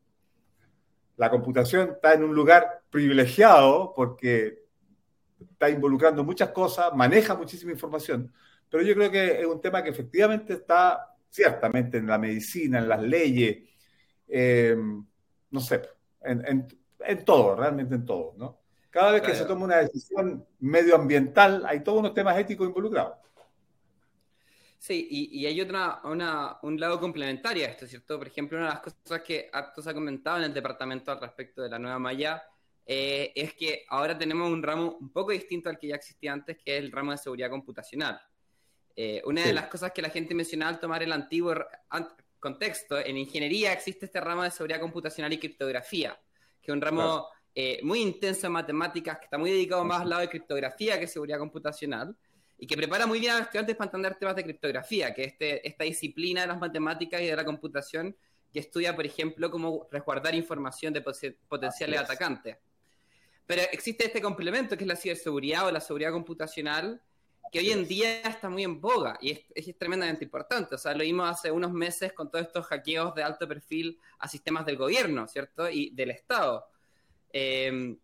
[1.17, 4.63] la computación está en un lugar privilegiado porque
[5.51, 8.31] está involucrando muchas cosas, maneja muchísima información,
[8.69, 12.87] pero yo creo que es un tema que efectivamente está ciertamente en la medicina, en
[12.87, 13.57] las leyes,
[14.27, 14.77] eh,
[15.49, 15.81] no sé,
[16.27, 16.67] en,
[16.99, 18.59] en, todo, realmente en todo, ¿no?
[18.89, 23.17] Cada vez que se toma una decisión medioambiental, hay todos unos temas éticos involucrados.
[24.79, 28.17] Sí, y, hay otra, un lado complementario a esto, ¿cierto?
[28.17, 31.61] Por ejemplo, una de las cosas que Actos ha comentado en el departamento al respecto
[31.61, 32.43] de la nueva malla
[32.85, 36.57] eh, es que ahora tenemos un ramo un poco distinto al que ya existía antes,
[36.57, 38.21] que es el ramo de seguridad computacional.
[38.95, 41.53] Eh, una de las cosas que la gente mencionaba al tomar el antiguo
[42.39, 46.19] contexto, en ingeniería existe este ramo de seguridad computacional y criptografía,
[46.61, 50.09] que es un ramo eh, muy intenso en matemáticas, que está muy dedicado más al
[50.09, 52.15] lado de criptografía que seguridad computacional
[52.57, 55.27] y que prepara muy bien a los estudiantes para entender temas de criptografía, que es
[55.33, 58.15] este, esta disciplina de las matemáticas y de la computación
[58.51, 61.03] que estudia, por ejemplo, cómo resguardar información de
[61.47, 62.57] potenciales atacantes.
[63.45, 67.01] Pero existe este complemento que es la ciberseguridad o la seguridad computacional,
[67.51, 70.75] que hoy en día está muy en boga y es, tremendamente importante.
[70.75, 74.27] O sea, lo vimos hace unos meses con todos estos hackeos de alto perfil a
[74.27, 75.69] sistemas del gobierno, ¿cierto?
[75.69, 76.67] Y del Estado.
[77.31, 77.95] Eh,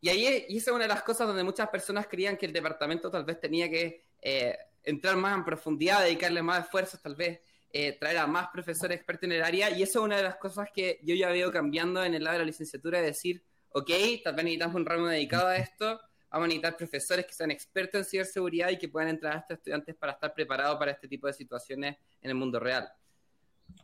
[0.00, 2.52] y ahí y esa es una de las cosas donde muchas personas creían que el
[2.52, 7.40] departamento tal vez tenía que eh, entrar más en profundidad, dedicarle más esfuerzos, tal vez
[7.72, 9.70] eh, traer a más profesores expertos en el área.
[9.70, 12.34] Y eso es una de las cosas que yo ya veo cambiando en el lado
[12.34, 13.90] de la licenciatura, de decir, ok,
[14.22, 18.00] tal vez necesitamos un ramo dedicado a esto, vamos a necesitar profesores que sean expertos
[18.00, 21.26] en ciberseguridad y que puedan entrar a estos estudiantes para estar preparados para este tipo
[21.26, 22.88] de situaciones en el mundo real.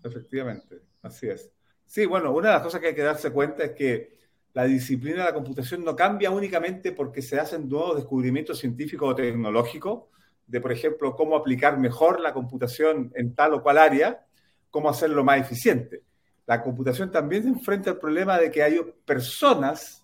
[0.03, 1.51] Efectivamente, así es.
[1.87, 4.19] Sí, bueno, una de las cosas que hay que darse cuenta es que
[4.55, 9.15] la disciplina de la computación no cambia únicamente porque se hacen nuevos descubrimientos científicos o
[9.15, 10.05] tecnológicos,
[10.47, 14.27] de por ejemplo cómo aplicar mejor la computación en tal o cual área,
[14.71, 16.03] cómo hacerlo más eficiente.
[16.47, 20.02] La computación también se enfrenta al problema de que hay personas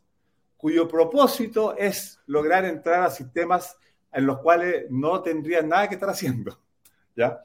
[0.59, 3.77] cuyo propósito es lograr entrar a sistemas
[4.13, 6.61] en los cuales no tendrían nada que estar haciendo,
[7.17, 7.41] ¿ya?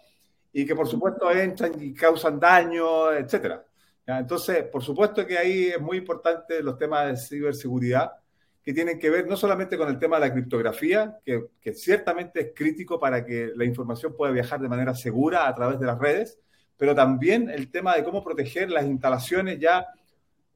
[0.52, 3.66] Y que por supuesto entran y causan daño, etcétera.
[4.06, 8.12] Entonces, por supuesto que ahí es muy importante los temas de ciberseguridad,
[8.64, 12.52] que tienen que ver no solamente con el tema de la criptografía, que, ciertamente es
[12.56, 16.40] crítico para que la información pueda viajar de manera segura a través de las redes,
[16.78, 19.88] pero también el tema de cómo proteger las instalaciones ya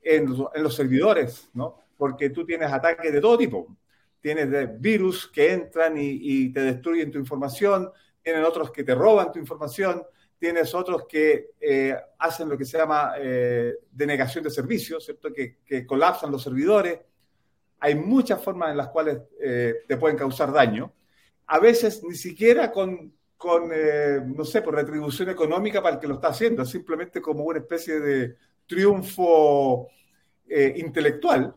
[0.01, 1.86] en, los servidores, ¿no?
[1.97, 3.75] Porque tú tienes ataques de todo tipo.
[4.21, 9.39] Tienes virus que entran y te destruyen tu información, tienen otros que te roban tu
[9.39, 10.03] información,
[10.39, 15.29] tienes otros que eh, hacen lo que se llama eh, denegación de servicios, ¿cierto?
[15.33, 16.99] Que, colapsan los servidores.
[17.79, 20.93] Hay muchas formas en las cuales eh, te pueden causar daño.
[21.47, 23.71] A veces ni siquiera con, con
[24.35, 27.99] no sé, por retribución económica para el que lo está haciendo, simplemente como una especie
[27.99, 29.87] de triunfo
[30.49, 31.55] intelectual.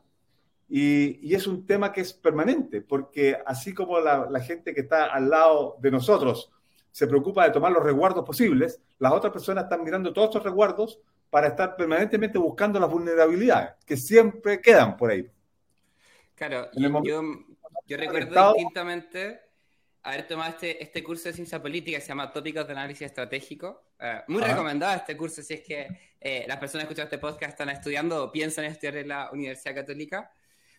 [0.73, 5.07] Y, es un tema que es permanente, porque así como la, la gente que está
[5.07, 6.51] al lado de nosotros,
[6.93, 11.01] se preocupa de tomar los resguardos posibles, las otras personas están mirando todos estos resguardos
[11.29, 15.31] para estar permanentemente buscando las vulnerabilidades que siempre quedan por ahí.
[16.35, 17.23] Claro, yo,
[17.89, 19.41] recuerdo distintamente
[20.03, 23.85] haber tomado este, este curso de ciencia política que se llama Tópicos de Análisis Estratégico.
[24.01, 25.87] Eh, muy recomendado este curso si es que
[26.19, 29.75] eh, las personas que escuchan este podcast están estudiando o piensan estudiar en la Universidad
[29.75, 30.33] Católica,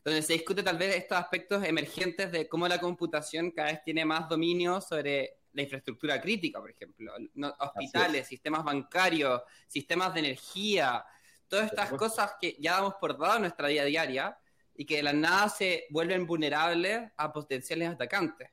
[0.04, 4.04] donde se discute tal vez estos aspectos emergentes de cómo la computación cada vez tiene
[4.04, 7.14] más dominio sobre la infraestructura crítica, por ejemplo,
[7.60, 11.06] hospitales, sistemas bancarios, sistemas de energía,
[11.48, 14.38] todas estas cosas que ya damos por dado en nuestra vida diaria
[14.74, 18.50] y que de la nada se vuelven vulnerables a potenciales atacantes.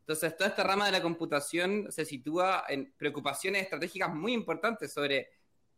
[0.00, 5.30] Entonces, toda esta rama de la computación se sitúa en preocupaciones estratégicas muy importantes sobre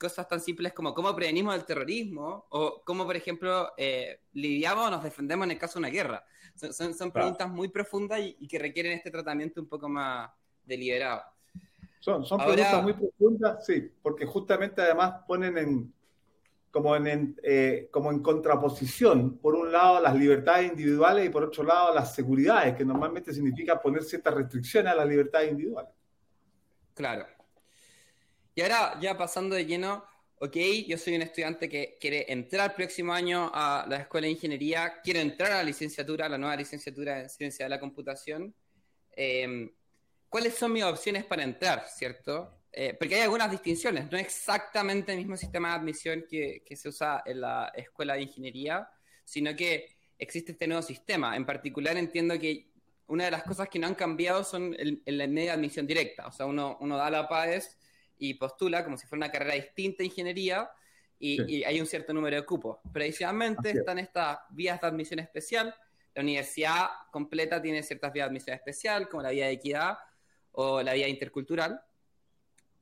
[0.04, 4.90] cosas tan simples como cómo prevenimos el terrorismo o cómo, por ejemplo, eh, lidiamos o
[4.90, 6.24] nos defendemos en el caso de una guerra.
[6.54, 10.30] Son, preguntas muy profundas y, que requieren este tratamiento un poco más
[10.64, 11.22] deliberado.
[12.00, 15.94] Son, son preguntas muy profundas, sí, porque justamente además ponen en,
[16.70, 21.64] como en, eh, como en contraposición, por un lado, las libertades individuales y por otro
[21.64, 25.92] lado, las seguridades, que normalmente significa poner ciertas restricciones a las libertades individuales.
[26.92, 27.26] Claro.
[28.54, 30.04] Y ahora, ya pasando de lleno,
[30.38, 34.32] ok, yo soy un estudiante que quiere entrar el próximo año a la Escuela de
[34.32, 38.54] Ingeniería, quiero entrar a la licenciatura, a la nueva licenciatura en Ciencia de la Computación.
[39.10, 39.70] Em,
[40.28, 42.60] ¿Cuáles son mis opciones para entrar, cierto?
[42.72, 47.22] Eh, porque hay algunas distinciones, no exactamente el mismo sistema de admisión que, se usa
[47.24, 48.88] en la escuela de ingeniería,
[49.24, 51.36] sino que existe este nuevo sistema.
[51.36, 52.68] En particular entiendo que
[53.06, 56.32] una de las cosas que no han cambiado son el, la media admisión directa, o
[56.32, 57.78] sea, uno, uno da la PAES
[58.18, 60.70] y postula como si fuera una carrera distinta de ingeniería
[61.18, 62.78] y, hay un cierto número de cupos.
[62.94, 65.74] Adicionalmente están estas vías de admisión especial.
[66.14, 69.96] La universidad completa tiene ciertas vías de admisión especial, como la vía de equidad
[70.52, 71.80] o la vía intercultural.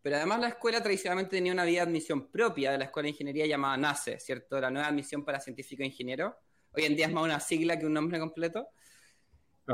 [0.03, 3.11] Pero además la escuela tradicionalmente tenía una vía de admisión propia de la escuela de
[3.11, 4.61] ingeniería llamada NACE, ¿cierto?
[4.61, 6.37] La nueva admisión para científico e ingeniero.
[6.73, 8.69] Hoy en día es más una sigla que un nombre completo.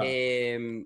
[0.03, 0.85] Eh,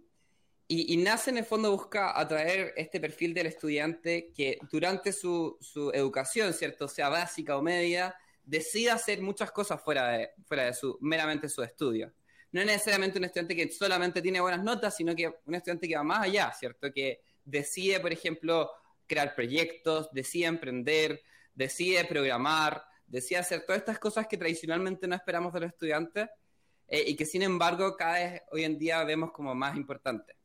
[0.75, 5.59] y, NACE en el fondo busca atraer este perfil del estudiante que durante su,
[5.93, 6.89] educación, ¿cierto?
[6.89, 11.63] Sea básica o media, decida hacer muchas cosas fuera de, fuera de su, meramente su
[11.63, 12.13] estudio.
[12.53, 15.97] No es necesariamente un estudiante que solamente tiene buenas notas, sino que un estudiante que
[15.97, 16.91] va más allá, ¿cierto?
[16.91, 18.71] Que decide, por ejemplo,
[19.07, 21.23] crear proyectos, decide emprender,
[21.55, 26.29] decide programar, decide hacer todas estas cosas que tradicionalmente no esperamos de los estudiantes
[26.89, 30.37] eh, y que sin embargo cada vez hoy en día vemos como más importantes.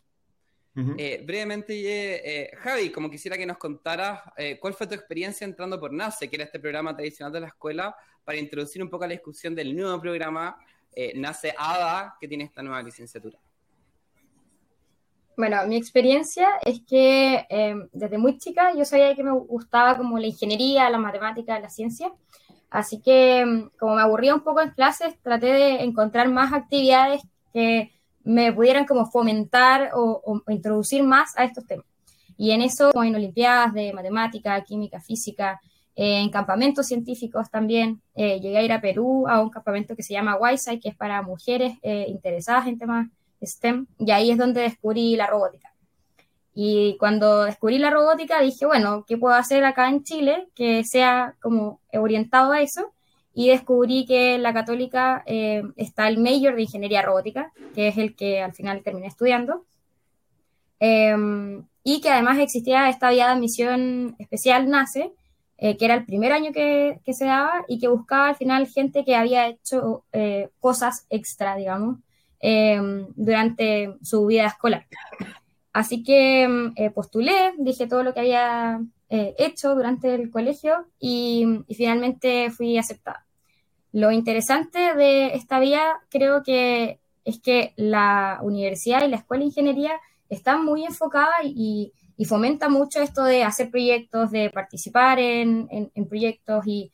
[0.97, 4.21] Eh, brevemente, eh, Javi, como quisiera que nos contaras
[4.59, 7.95] cuál fue tu experiencia entrando por NACE, que era este programa tradicional de la escuela,
[8.23, 10.57] para introducir un poco la discusión del nuevo programa
[11.15, 13.39] NACE ADA, que tiene esta nueva licenciatura.
[15.37, 20.17] Bueno, mi experiencia es que em, desde muy chica yo sabía que me gustaba como
[20.17, 22.11] la ingeniería, la matemática, la ciencia.
[22.71, 27.21] Así que em, como me aburría un poco en clases, traté de encontrar más actividades
[27.53, 27.91] que
[28.27, 31.85] me pudieran como fomentar o, introducir más a estos temas.
[32.37, 35.61] Y en eso, en Olimpiadas de Matemática, Química, Física,
[35.95, 38.01] eh, en campamentos científicos también.
[38.15, 40.95] Eh, llegué a ir a Perú a un campamento que se llama WISI, que es
[40.95, 43.07] para mujeres eh, interesadas en temas
[43.41, 45.73] STEM, y ahí es donde descubrí la robótica.
[46.53, 51.35] Y cuando descubrí la robótica dije, bueno, ¿qué puedo hacer acá en Chile que sea
[51.39, 52.91] como orientado a eso?
[53.37, 57.97] Y descubrí que en la católica eh, está el Major de Ingeniería Robótica, que es
[57.97, 59.65] el que al final terminé estudiando.
[60.79, 65.13] Em, y que además existía esta vía de admisión especial NACE,
[65.57, 69.05] eh, que era el primer año que, se daba y que buscaba al final gente
[69.05, 71.99] que había hecho eh, cosas extra, digamos,
[72.39, 74.85] Em, durante su vida escolar.
[75.73, 80.85] Así que em, eh, postulé, dije todo lo que había eh, hecho durante el colegio
[80.99, 83.25] y, finalmente fui aceptada.
[83.91, 89.47] Lo interesante de esta vía creo que es que la universidad y la escuela de
[89.47, 89.93] ingeniería
[90.29, 96.07] están muy enfocadas y, y fomenta mucho esto de hacer proyectos, de participar en, en
[96.07, 96.91] proyectos y,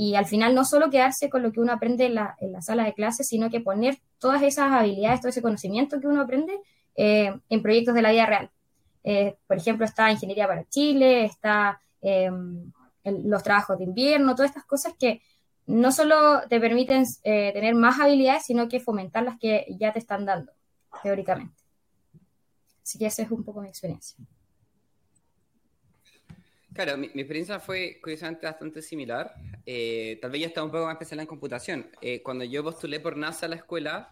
[0.00, 2.62] y al final no solo quedarse con lo que uno aprende en la, en la
[2.62, 6.58] sala de clases, sino que poner todas esas habilidades, todo ese conocimiento que uno aprende
[6.96, 8.50] eh, en proyectos de la vida real.
[9.04, 12.72] Eh, por ejemplo, está Ingeniería para Chile, está em,
[13.04, 15.20] los trabajos de invierno, todas estas cosas que
[15.70, 20.00] no solo te permiten eh, tener más habilidades, sino que fomentar las que ya te
[20.00, 20.52] están dando,
[21.02, 21.54] teóricamente.
[22.82, 24.16] Así que esa es un poco mi experiencia.
[26.72, 29.34] Claro, mi, experiencia fue curiosamente bastante similar.
[29.66, 31.90] Eh, tal vez yo estaba un poco más especial en computación.
[32.00, 34.08] Eh, cuando yo postulé por NASA a la escuela,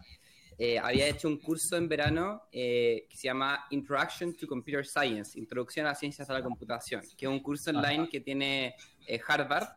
[0.57, 5.85] eh, había hecho un curso en verano que se llama Introduction to Computer Science, Introducción
[5.85, 8.75] a las Ciencias de la Computación, que es un curso online que tiene
[9.27, 9.69] Harvard,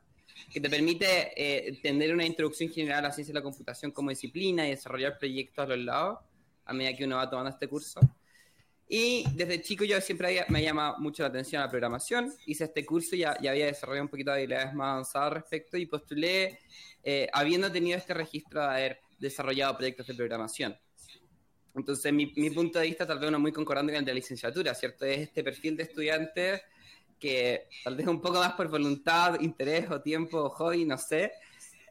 [0.53, 4.67] que te permite tener una introducción general a la ciencia de la computación como disciplina
[4.67, 6.19] y desarrollar proyectos a los lados
[6.65, 8.01] a medida que uno va tomando este curso.
[8.89, 12.31] Y desde chico yo siempre me llama mucho la atención la programación.
[12.45, 15.35] Hice este curso y ya, ya había desarrollado un poquito de habilidades más avanzadas al
[15.37, 16.59] respecto y postulé
[17.03, 20.77] eh, habiendo tenido este registro de haber desarrollado proyectos de programación.
[21.75, 24.17] Entonces, mi, mi, punto de vista tal vez no muy concordante con el de la
[24.17, 25.07] licenciatura, ¿cierto?
[25.07, 26.63] Es este perfil de estudiante
[27.23, 31.31] que tal vez un poco más por voluntad, interés o tiempo o hobby, no sé,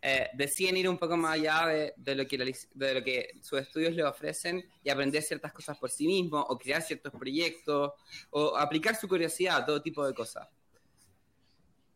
[0.02, 4.90] eh, deciden ir un poco más allá de, lo que sus estudios le ofrecen y
[4.90, 7.94] aprender ciertas cosas por sí mismo, o crear ciertos proyectos,
[8.32, 10.50] o aplicar su curiosidad a todo tipo de cosas.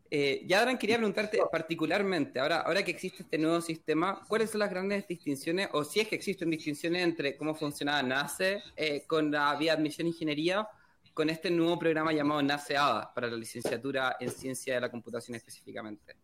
[0.09, 4.59] Eh, ya ahora quería preguntarte particularmente, ahora, ahora que existe este nuevo sistema, ¿cuáles son
[4.59, 9.29] las grandes distinciones, o si es que existen distinciones entre cómo funcionaba NACE eh, con
[9.29, 10.69] la vía admisión ingeniería,
[11.15, 15.35] con este nuevo programa llamado NACE ADA para la licenciatura en ciencia de la computación
[15.35, 16.17] específicamente?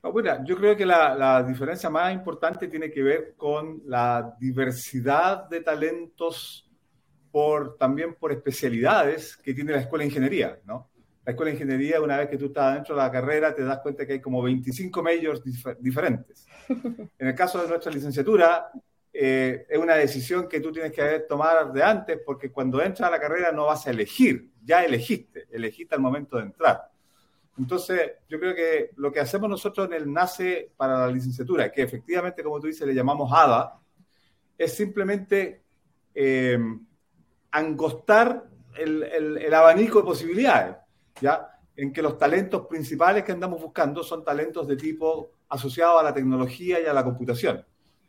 [0.00, 5.48] bueno, yo creo que la, la, diferencia más importante tiene que ver con la diversidad
[5.48, 6.70] de talentos
[7.32, 10.90] por, también por especialidades que tiene la escuela de ingeniería, ¿no?
[11.24, 13.78] La escuela de ingeniería, una vez que tú estás dentro de la carrera, te das
[13.80, 15.42] cuenta que hay como 25 majors
[15.80, 16.46] diferentes.
[17.18, 18.70] En el caso de nuestra licenciatura,
[19.12, 23.12] eh, es una decisión que tú tienes que tomar de antes, porque cuando entras a
[23.12, 26.90] la carrera no vas a elegir, ya elegiste, elegiste al momento de entrar.
[27.58, 31.82] Entonces, yo creo que lo que hacemos nosotros en el NACE para la licenciatura, que
[31.82, 33.78] efectivamente, como tú dices, le llamamos ADA,
[34.56, 35.62] es simplemente
[36.14, 36.58] eh,
[37.50, 38.44] angostar
[38.78, 40.76] el, el, abanico de posibilidades,
[41.20, 41.58] ¿ya?
[41.76, 46.14] En que los talentos principales que andamos buscando son talentos de tipo asociado a la
[46.14, 47.62] tecnología y a la computación.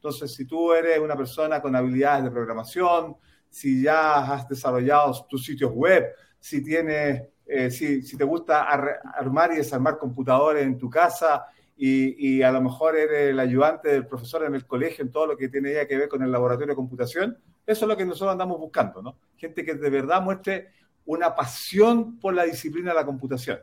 [0.03, 3.15] Entonces, si tú eres una persona con habilidades de programación,
[3.49, 9.57] si ya has desarrollado tus sitios web, si tienes eh, si, te gusta armar y
[9.57, 11.45] desarmar computadores en tu casa
[11.77, 15.37] y, a lo mejor eres el ayudante del profesor en el colegio en todo lo
[15.37, 18.59] que tiene que ver con el laboratorio de computación, eso es lo que nosotros andamos
[18.59, 19.17] buscando, ¿no?
[19.37, 20.67] Gente que de verdad muestre
[21.05, 23.59] una pasión por la disciplina de la computación.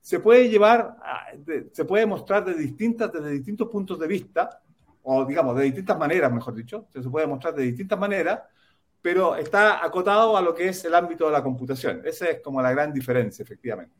[0.00, 0.96] Se puede llevar,
[1.72, 4.62] se puede mostrar de distintas, desde distintos puntos de vista,
[5.02, 8.40] o digamos, de distintas maneras, mejor dicho, se puede mostrar de distintas maneras,
[9.02, 12.02] pero está acotado a lo que es el ámbito de la computación.
[12.04, 13.94] Esa es como la gran diferencia, efectivamente.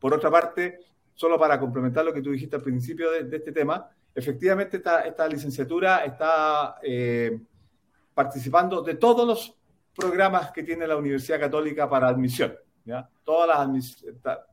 [0.00, 0.80] Por otra parte,
[1.14, 6.04] solo para complementar lo que tú dijiste al principio de, este tema, efectivamente esta, licenciatura
[6.04, 7.40] está eh,
[8.12, 9.56] participando de todos los
[9.94, 12.54] programas que tiene la Universidad Católica para admisión.
[12.84, 13.08] ¿ya?
[13.22, 14.02] Todas las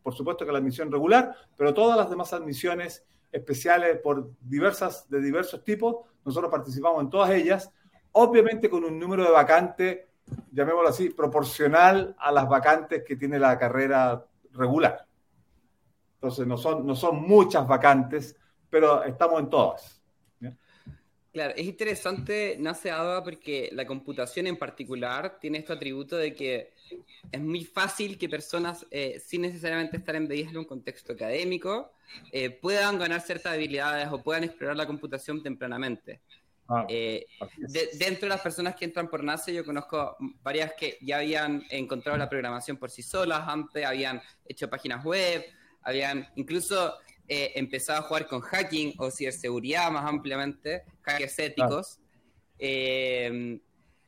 [0.03, 5.21] por supuesto que la admisión regular, pero todas las demás admisiones especiales por diversas, de
[5.21, 7.71] diversos tipos, nosotros participamos en todas ellas
[8.11, 9.99] obviamente con un número de vacantes,
[10.51, 15.05] llamémoslo así, proporcional a las vacantes que tiene la carrera regular.
[16.15, 18.35] Entonces, no son, no son muchas vacantes,
[18.69, 19.95] pero estamos en todas.
[21.31, 26.73] Claro, es interesante, nace ADA porque la computación en particular tiene este atributo de que
[27.31, 31.91] es muy fácil que personas, eh, sin necesariamente estar embebidas en un contexto académico,
[32.31, 36.21] eh, puedan ganar ciertas habilidades o puedan explorar la computación tempranamente.
[36.71, 37.25] Ah, eh,
[37.97, 42.15] dentro de las personas que entran por NACE, yo conozco varias que ya habían encontrado
[42.17, 45.43] la programación por sí solas antes, habían hecho páginas web,
[45.81, 46.93] habían incluso
[47.27, 51.99] eh, empezado a jugar con hacking o ciberseguridad más ampliamente, hackers éticos.
[52.59, 53.59] Eh,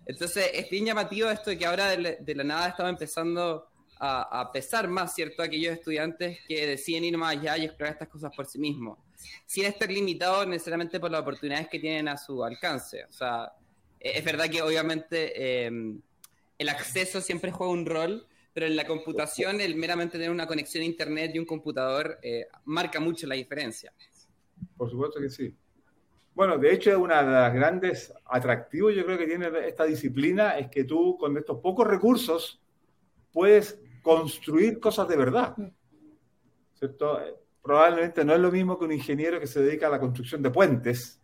[0.06, 3.68] entonces, es bien llamativo esto de que ahora de, la nada estaba empezando
[4.00, 5.44] a, a, pesar más, ¿cierto?
[5.44, 8.98] Aquellos estudiantes que deciden ir más allá y explorar estas cosas por sí mismos
[9.46, 13.06] sin estar limitado necesariamente por las oportunidades que tienen a su alcance.
[13.06, 13.52] O sea,
[14.00, 16.02] e-, es verdad que obviamente em,
[16.58, 20.84] el acceso siempre juega un rol, pero en la computación el meramente tener una conexión
[20.84, 23.94] a Internet y un computador eh, marca mucho la diferencia.
[24.78, 25.56] Por supuesto que sí.
[26.34, 30.70] Bueno, de hecho, una de las grandes atractivos yo creo que tiene esta disciplina es
[30.70, 32.62] que tú con estos pocos recursos
[33.32, 35.56] puedes construir cosas de verdad.
[36.74, 37.20] ¿Cierto?
[37.62, 40.50] probablemente no es lo mismo que un ingeniero que se dedica a la construcción de
[40.50, 41.20] puentes,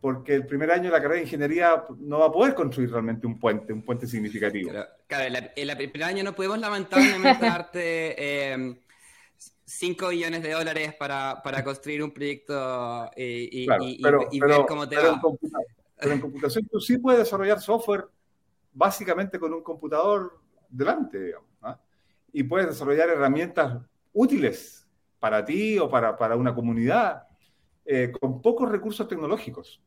[0.00, 3.26] porque el primer año de la carrera de ingeniería no va a poder construir realmente
[3.26, 4.70] un puente, un puente significativo.
[5.06, 5.24] claro,
[5.56, 8.52] en el primer año no podemos lamentablemente darte
[9.64, 13.66] 5 eh, millones de dólares para, para construir un proyecto eh, y,
[14.02, 15.20] ver cómo te va.
[15.98, 18.06] pero en computación tú sí puedes desarrollar software
[18.72, 21.80] básicamente con un computador delante, digamos, ¿ah?
[22.32, 23.80] y puedes desarrollar herramientas
[24.12, 24.86] útiles
[25.18, 27.26] para ti o para, para una comunidad
[27.84, 29.80] eh, con pocos recursos tecnológicos.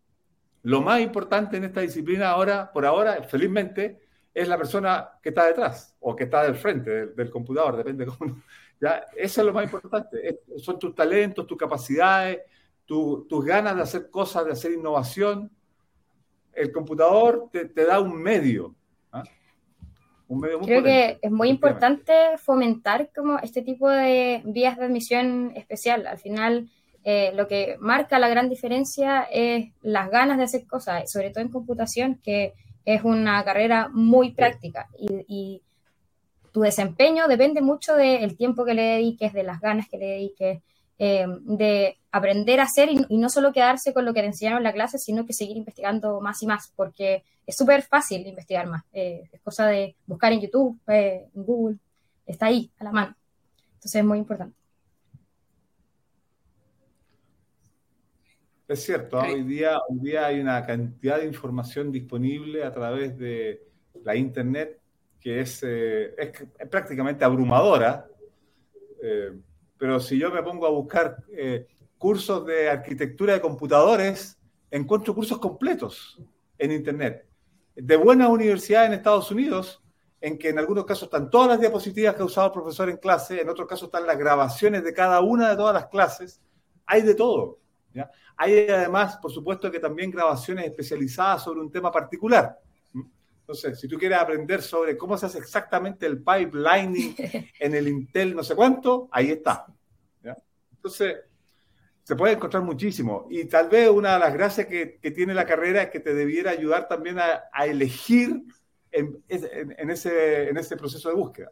[0.63, 4.01] Lo más importante en esta disciplina ahora, por ahora, felizmente,
[4.33, 8.41] es la persona que está detrás o que está del frente del, computador, depende cómo.
[8.81, 9.05] ¿Ya?
[9.15, 10.39] Eso es lo más importante.
[10.57, 12.39] son tus talentos, tus capacidades,
[12.85, 15.51] tus ganas de hacer cosas, de hacer innovación.
[16.53, 18.75] El computador te, te da un medio.
[19.11, 19.23] ¿ah?
[20.27, 24.85] Un medio muy Creo que es muy importante fomentar como este tipo de vías de
[24.85, 26.07] admisión especial.
[26.07, 26.69] Al final,
[27.03, 31.43] eh, lo que marca la gran diferencia es las ganas de hacer cosas, sobre todo
[31.43, 32.53] en computación, que
[32.85, 35.61] es una carrera muy práctica y,
[36.51, 40.61] tu desempeño depende mucho del tiempo que le dediques, de las ganas que le dediques,
[40.97, 44.63] eh, de aprender a hacer y, no solo quedarse con lo que te enseñaron en
[44.63, 48.83] la clase, sino que seguir investigando más y más, porque es súper fácil investigar más.
[48.91, 51.77] Eh, es cosa de buscar en YouTube, eh, en Google,
[52.25, 53.15] está ahí, a la mano.
[53.75, 54.55] Entonces es muy importante.
[58.67, 63.63] Es cierto, hoy, día, hoy día hay una cantidad de información disponible a través de
[64.03, 64.79] la Internet
[65.19, 66.31] que es, es
[66.69, 68.05] prácticamente abrumadora
[69.79, 71.65] pero si yo me pongo a buscar eh,
[71.97, 74.37] cursos de arquitectura de computadores,
[74.69, 76.21] encuentro cursos completos
[76.57, 77.25] en Internet.
[77.75, 79.81] De buenas universidades en Estados Unidos,
[80.19, 82.97] en que en algunos casos están todas las diapositivas que ha usado el profesor en
[82.97, 86.41] clase, en otros casos están las grabaciones de cada una de todas las clases,
[86.85, 87.57] hay de todo.
[88.35, 92.59] Hay además, por supuesto, que también grabaciones especializadas sobre un tema particular.
[93.49, 97.15] Entonces, si tú quieres aprender sobre cómo se hace exactamente el pipelining
[97.59, 99.65] en el Intel no sé cuánto, ahí está.
[100.71, 101.17] Entonces,
[102.03, 103.25] se puede encontrar muchísimo.
[103.27, 106.51] Y tal vez una de las gracias que, tiene la carrera es que te debiera
[106.51, 108.43] ayudar también a, elegir
[108.91, 109.61] en, ese,
[110.49, 111.51] en ese proceso de búsqueda.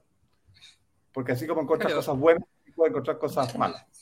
[1.11, 3.96] Porque así como encuentras cosas buenas, puedes encontrar cosas malas.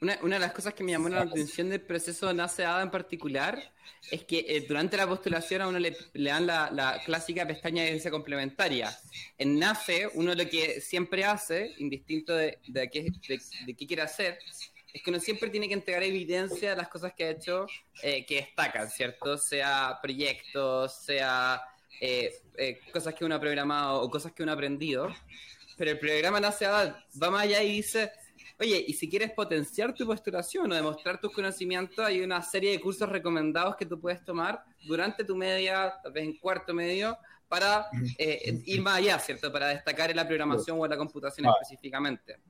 [0.00, 3.72] Una, de las cosas que me llamó la atención del proceso de NACE-ADA en particular
[4.10, 8.10] es que eh, durante la postulación a uno le, dan la, clásica pestaña de evidencia
[8.10, 8.96] complementaria.
[9.36, 13.10] En NACE, uno lo que siempre hace, indistinto de, de, qué,
[13.66, 14.38] de, qué quiere hacer,
[14.92, 17.66] es que uno siempre tiene que entregar evidencia de las cosas que ha hecho
[18.02, 19.36] eh, que destacan, ¿cierto?
[19.36, 21.60] Sea proyectos, sea
[22.00, 22.32] eh,
[22.92, 25.12] cosas que uno ha programado o cosas que uno ha aprendido.
[25.76, 28.12] Pero el programa NACE-ADA va más allá y dice
[28.60, 32.80] Oye, y si quieres potenciar tu postulación o demostrar tus conocimientos, hay una serie de
[32.80, 37.16] cursos recomendados que tú puedes tomar durante tu media, tal vez en cuarto medio,
[37.48, 37.86] para
[38.18, 39.52] eh, ir más allá, ¿cierto?
[39.52, 42.40] Para destacar en la programación o en la computación específicamente.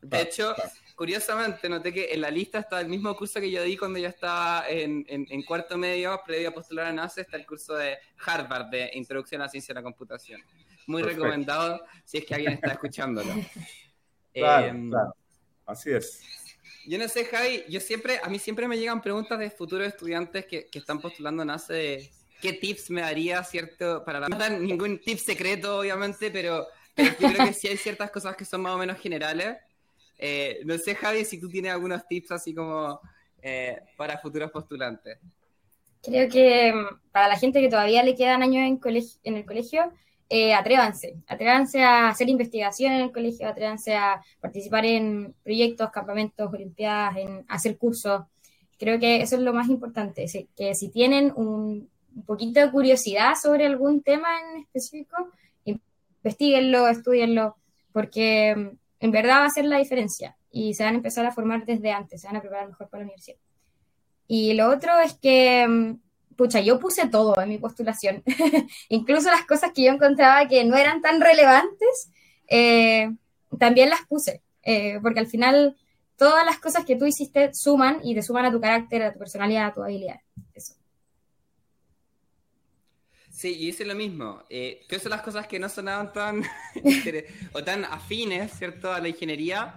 [0.00, 0.54] De hecho,
[0.94, 4.08] curiosamente, noté que en la lista está el mismo curso que yo di cuando yo
[4.08, 8.90] estaba en, cuarto medio, previo a postular a NACE, está el curso de Harvard de
[8.94, 10.40] Introducción a la Ciencia de la Computación.
[10.86, 13.32] Muy recomendado si es que alguien está escuchándolo.
[14.32, 15.12] Claro, em, claro.
[15.70, 16.22] Así es.
[16.86, 20.46] Yo no sé, Javi, yo siempre, a mí siempre me llegan preguntas de futuros estudiantes
[20.46, 22.10] que, están postulando NACE
[22.40, 24.02] qué tips me daría, ¿cierto?
[24.04, 24.28] Para la...
[24.28, 26.66] No dan ningún tip secreto, obviamente, pero,
[26.96, 29.58] yo creo que sí hay ciertas cosas que son más o menos generales.
[30.18, 33.00] Eh, no sé, Javi, si tú tienes algunos tips así como
[33.42, 35.18] eh, para futuros postulantes.
[36.02, 38.80] Creo que mm, para la gente que todavía le quedan años en,
[39.24, 39.92] en el colegio,
[40.32, 46.48] eh, atrévanse, atrévanse a hacer investigación en el colegio, atrévanse a participar en proyectos, campamentos,
[46.52, 48.22] olimpiadas, en hacer cursos.
[48.78, 50.26] Creo que eso es lo más importante,
[50.56, 51.90] que si tienen un,
[52.26, 55.16] poquito de curiosidad sobre algún tema en específico,
[55.64, 57.56] investiguenlo, estudienlo,
[57.92, 58.68] porque mm,
[59.00, 61.90] en verdad va a ser la diferencia y se van a empezar a formar desde
[61.90, 63.38] antes, se van a preparar mejor para la universidad.
[64.28, 65.94] Y lo otro es que mm,
[66.40, 68.22] pucha, yo puse todo en mi postulación,
[68.88, 72.10] incluso las cosas que yo encontraba que no eran tan relevantes,
[72.48, 73.10] eh,
[73.58, 75.76] también las puse, eh, porque al final
[76.16, 79.18] todas las cosas que tú hiciste suman y te suman a tu carácter, a tu
[79.18, 80.20] personalidad, a tu habilidad.
[83.30, 84.42] Sí, y hice lo mismo.
[84.48, 86.42] Eh, son las cosas que no sonaban tan
[87.52, 89.74] o tan afines, ¿cierto?, a la ingeniería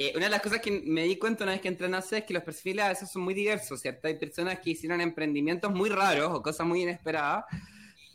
[0.00, 2.18] eh, una de las cosas que me di cuenta una vez que entré en ACE
[2.18, 4.06] es que los perfiles a veces son muy diversos, ¿cierto?
[4.06, 7.46] Hay personas que hicieron emprendimientos muy raros o cosas muy inesperadas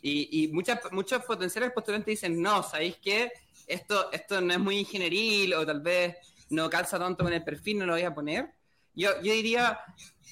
[0.00, 3.30] y, y muchas, muchos potenciales postulantes dicen, no, ¿sabéis qué?
[3.66, 6.16] Esto, esto no es muy ingenieril o tal vez
[6.48, 8.50] no calza tanto con el perfil, no lo voy a poner.
[8.94, 9.78] Yo, yo diría,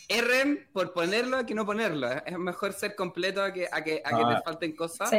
[0.09, 2.11] erren por ponerlo que no ponerlo.
[2.25, 4.43] Es mejor ser completo a que, a que, a que te ah.
[4.43, 5.13] falten cosas.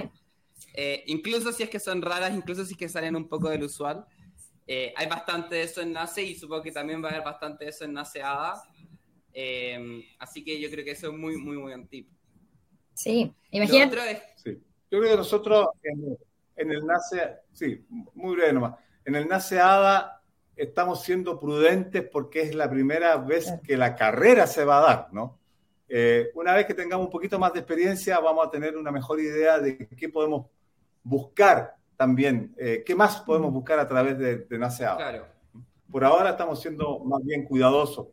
[0.74, 3.62] Eh, incluso si es que son raras, incluso si es que salen un poco del
[3.62, 4.04] usual.
[4.66, 7.66] Eh, hay bastante de eso en NACE y supongo que también va a haber bastante
[7.66, 8.64] de eso en NACEADA.
[9.34, 12.12] Eh, así que yo creo que eso es muy, muy, muy antiguo.
[12.94, 14.22] Sí, imagínate.
[14.36, 14.62] Sí.
[14.92, 20.22] Yo creo que nosotros en, el NACE, sí, muy breve nomás, en el NACEADA
[20.56, 25.14] estamos siendo prudentes porque es la primera vez que la carrera se va a dar,
[25.14, 25.40] ¿no?
[25.90, 29.20] Eh, una vez que tengamos un poquito más de experiencia, vamos a tener una mejor
[29.20, 30.48] idea de qué podemos
[31.04, 35.28] buscar también, eh, ¿qué más podemos buscar a través de, de Claro.
[35.92, 38.08] Por ahora estamos siendo más bien cuidadosos.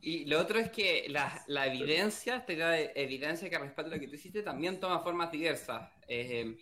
[0.00, 4.14] Y lo otro es que la, la evidencia, esta evidencia que respalda lo que tú
[4.14, 5.90] hiciste, también toma formas diversas.
[6.06, 6.56] Eh,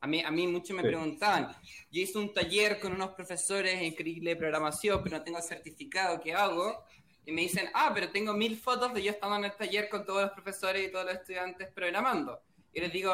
[0.00, 1.48] A mí, a mí muchos me preguntaban,
[1.92, 6.34] yo hice un taller con unos profesores increíble de programación, pero no tengo certificado, ¿qué
[6.34, 6.84] hago?
[7.24, 10.04] Y me dicen, ah, pero tengo mil fotos de yo estando en el taller con
[10.04, 12.40] todos los profesores y todos los estudiantes programando.
[12.74, 13.12] Y les digo,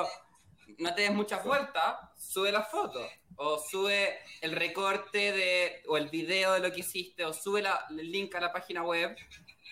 [0.78, 6.08] no te des muchas vueltas, sube la foto, o sube el recorte de, o el
[6.08, 9.16] video de lo que hiciste, o sube la, el link a la página web.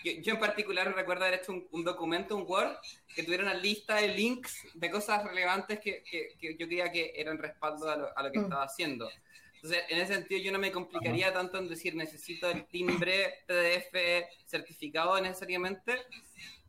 [0.03, 2.77] Yo, en particular recuerdo haber hecho un, documento, un Word,
[3.15, 7.37] que tuviera una lista de links de cosas relevantes que, que, yo creía que eran
[7.37, 8.43] respaldo a lo, a lo que mm.
[8.43, 9.09] estaba haciendo.
[9.55, 14.25] Entonces, en ese sentido, yo no me complicaría tanto en decir necesito el timbre PDF
[14.45, 15.97] certificado necesariamente,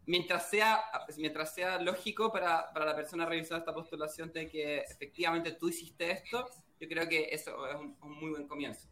[0.09, 0.83] mientras sea,
[1.19, 6.11] mientras sea lógico para, para la persona revisar esta postulación de que efectivamente tú hiciste
[6.11, 6.49] esto,
[6.81, 8.89] yo creo que eso es un, muy buen comienzo.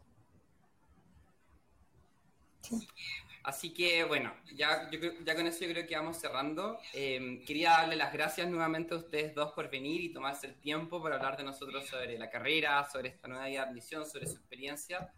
[3.43, 4.91] Así que bueno, ya,
[5.25, 6.79] ya con eso yo creo que vamos cerrando.
[6.93, 11.01] Eh, quería darle las gracias nuevamente a ustedes dos por venir y tomarse el tiempo
[11.01, 15.11] para hablar de nosotros sobre la carrera, sobre esta nueva admisión, sobre su experiencia.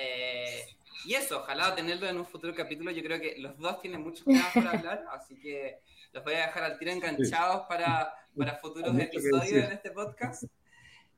[0.00, 0.64] Eh,
[1.06, 2.90] y eso, ojalá tenerlo en un futuro capítulo.
[2.92, 5.80] Yo creo que los dos tienen mucho más por hablar, así que
[6.12, 10.44] los voy a dejar al tiro enganchados para, para futuros episodios en este podcast.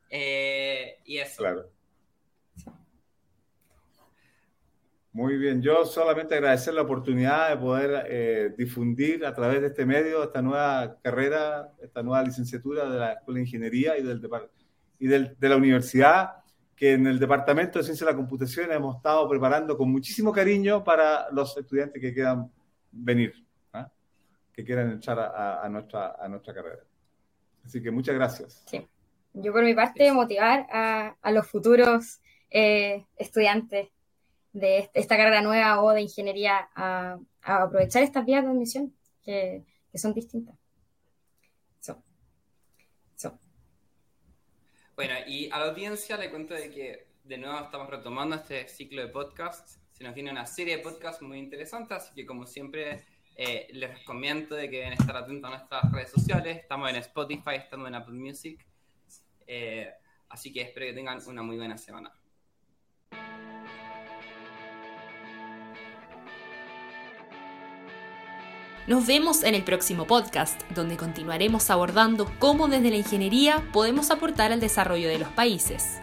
[0.08, 1.42] Eh, y eso.
[1.42, 1.70] Claro.
[5.12, 9.84] Muy bien, yo solamente agradecer la oportunidad de poder eh, difundir a través de este
[9.84, 14.26] medio esta nueva carrera, esta nueva licenciatura de la Escuela de Ingeniería y, del,
[15.00, 16.39] y del, de la universidad
[16.80, 20.82] que en el Departamento de Ciencia de la Computación hemos estado preparando con muchísimo cariño
[20.82, 22.50] para los estudiantes que quieran
[22.90, 23.34] venir,
[23.74, 23.92] ¿ah?
[24.50, 26.82] que quieran echar a, nuestra, a nuestra carrera.
[27.62, 28.62] Así que muchas gracias.
[28.66, 28.88] Sí.
[29.34, 33.90] Yo por mi parte motivar a, a los futuros eh, estudiantes
[34.54, 39.98] de esta carrera nueva o de ingeniería a, aprovechar estas vías de admisión que, que
[39.98, 40.56] son distintas.
[45.01, 49.01] Bueno, y a la audiencia le cuento de que de nuevo estamos retomando este ciclo
[49.01, 49.80] de podcasts.
[49.92, 53.98] Se nos viene una serie de podcasts muy interesantes, así que como siempre eh, les
[54.01, 56.59] recomiendo de que deben estar atentos a nuestras redes sociales.
[56.59, 58.66] Estamos en Spotify, estamos en Apple Music.
[59.46, 59.90] Eh,
[60.28, 62.12] así que espero que tengan una muy buena semana.
[68.86, 74.52] Nos vemos en el próximo podcast, donde continuaremos abordando cómo desde la ingeniería podemos aportar
[74.52, 76.00] al desarrollo de los países.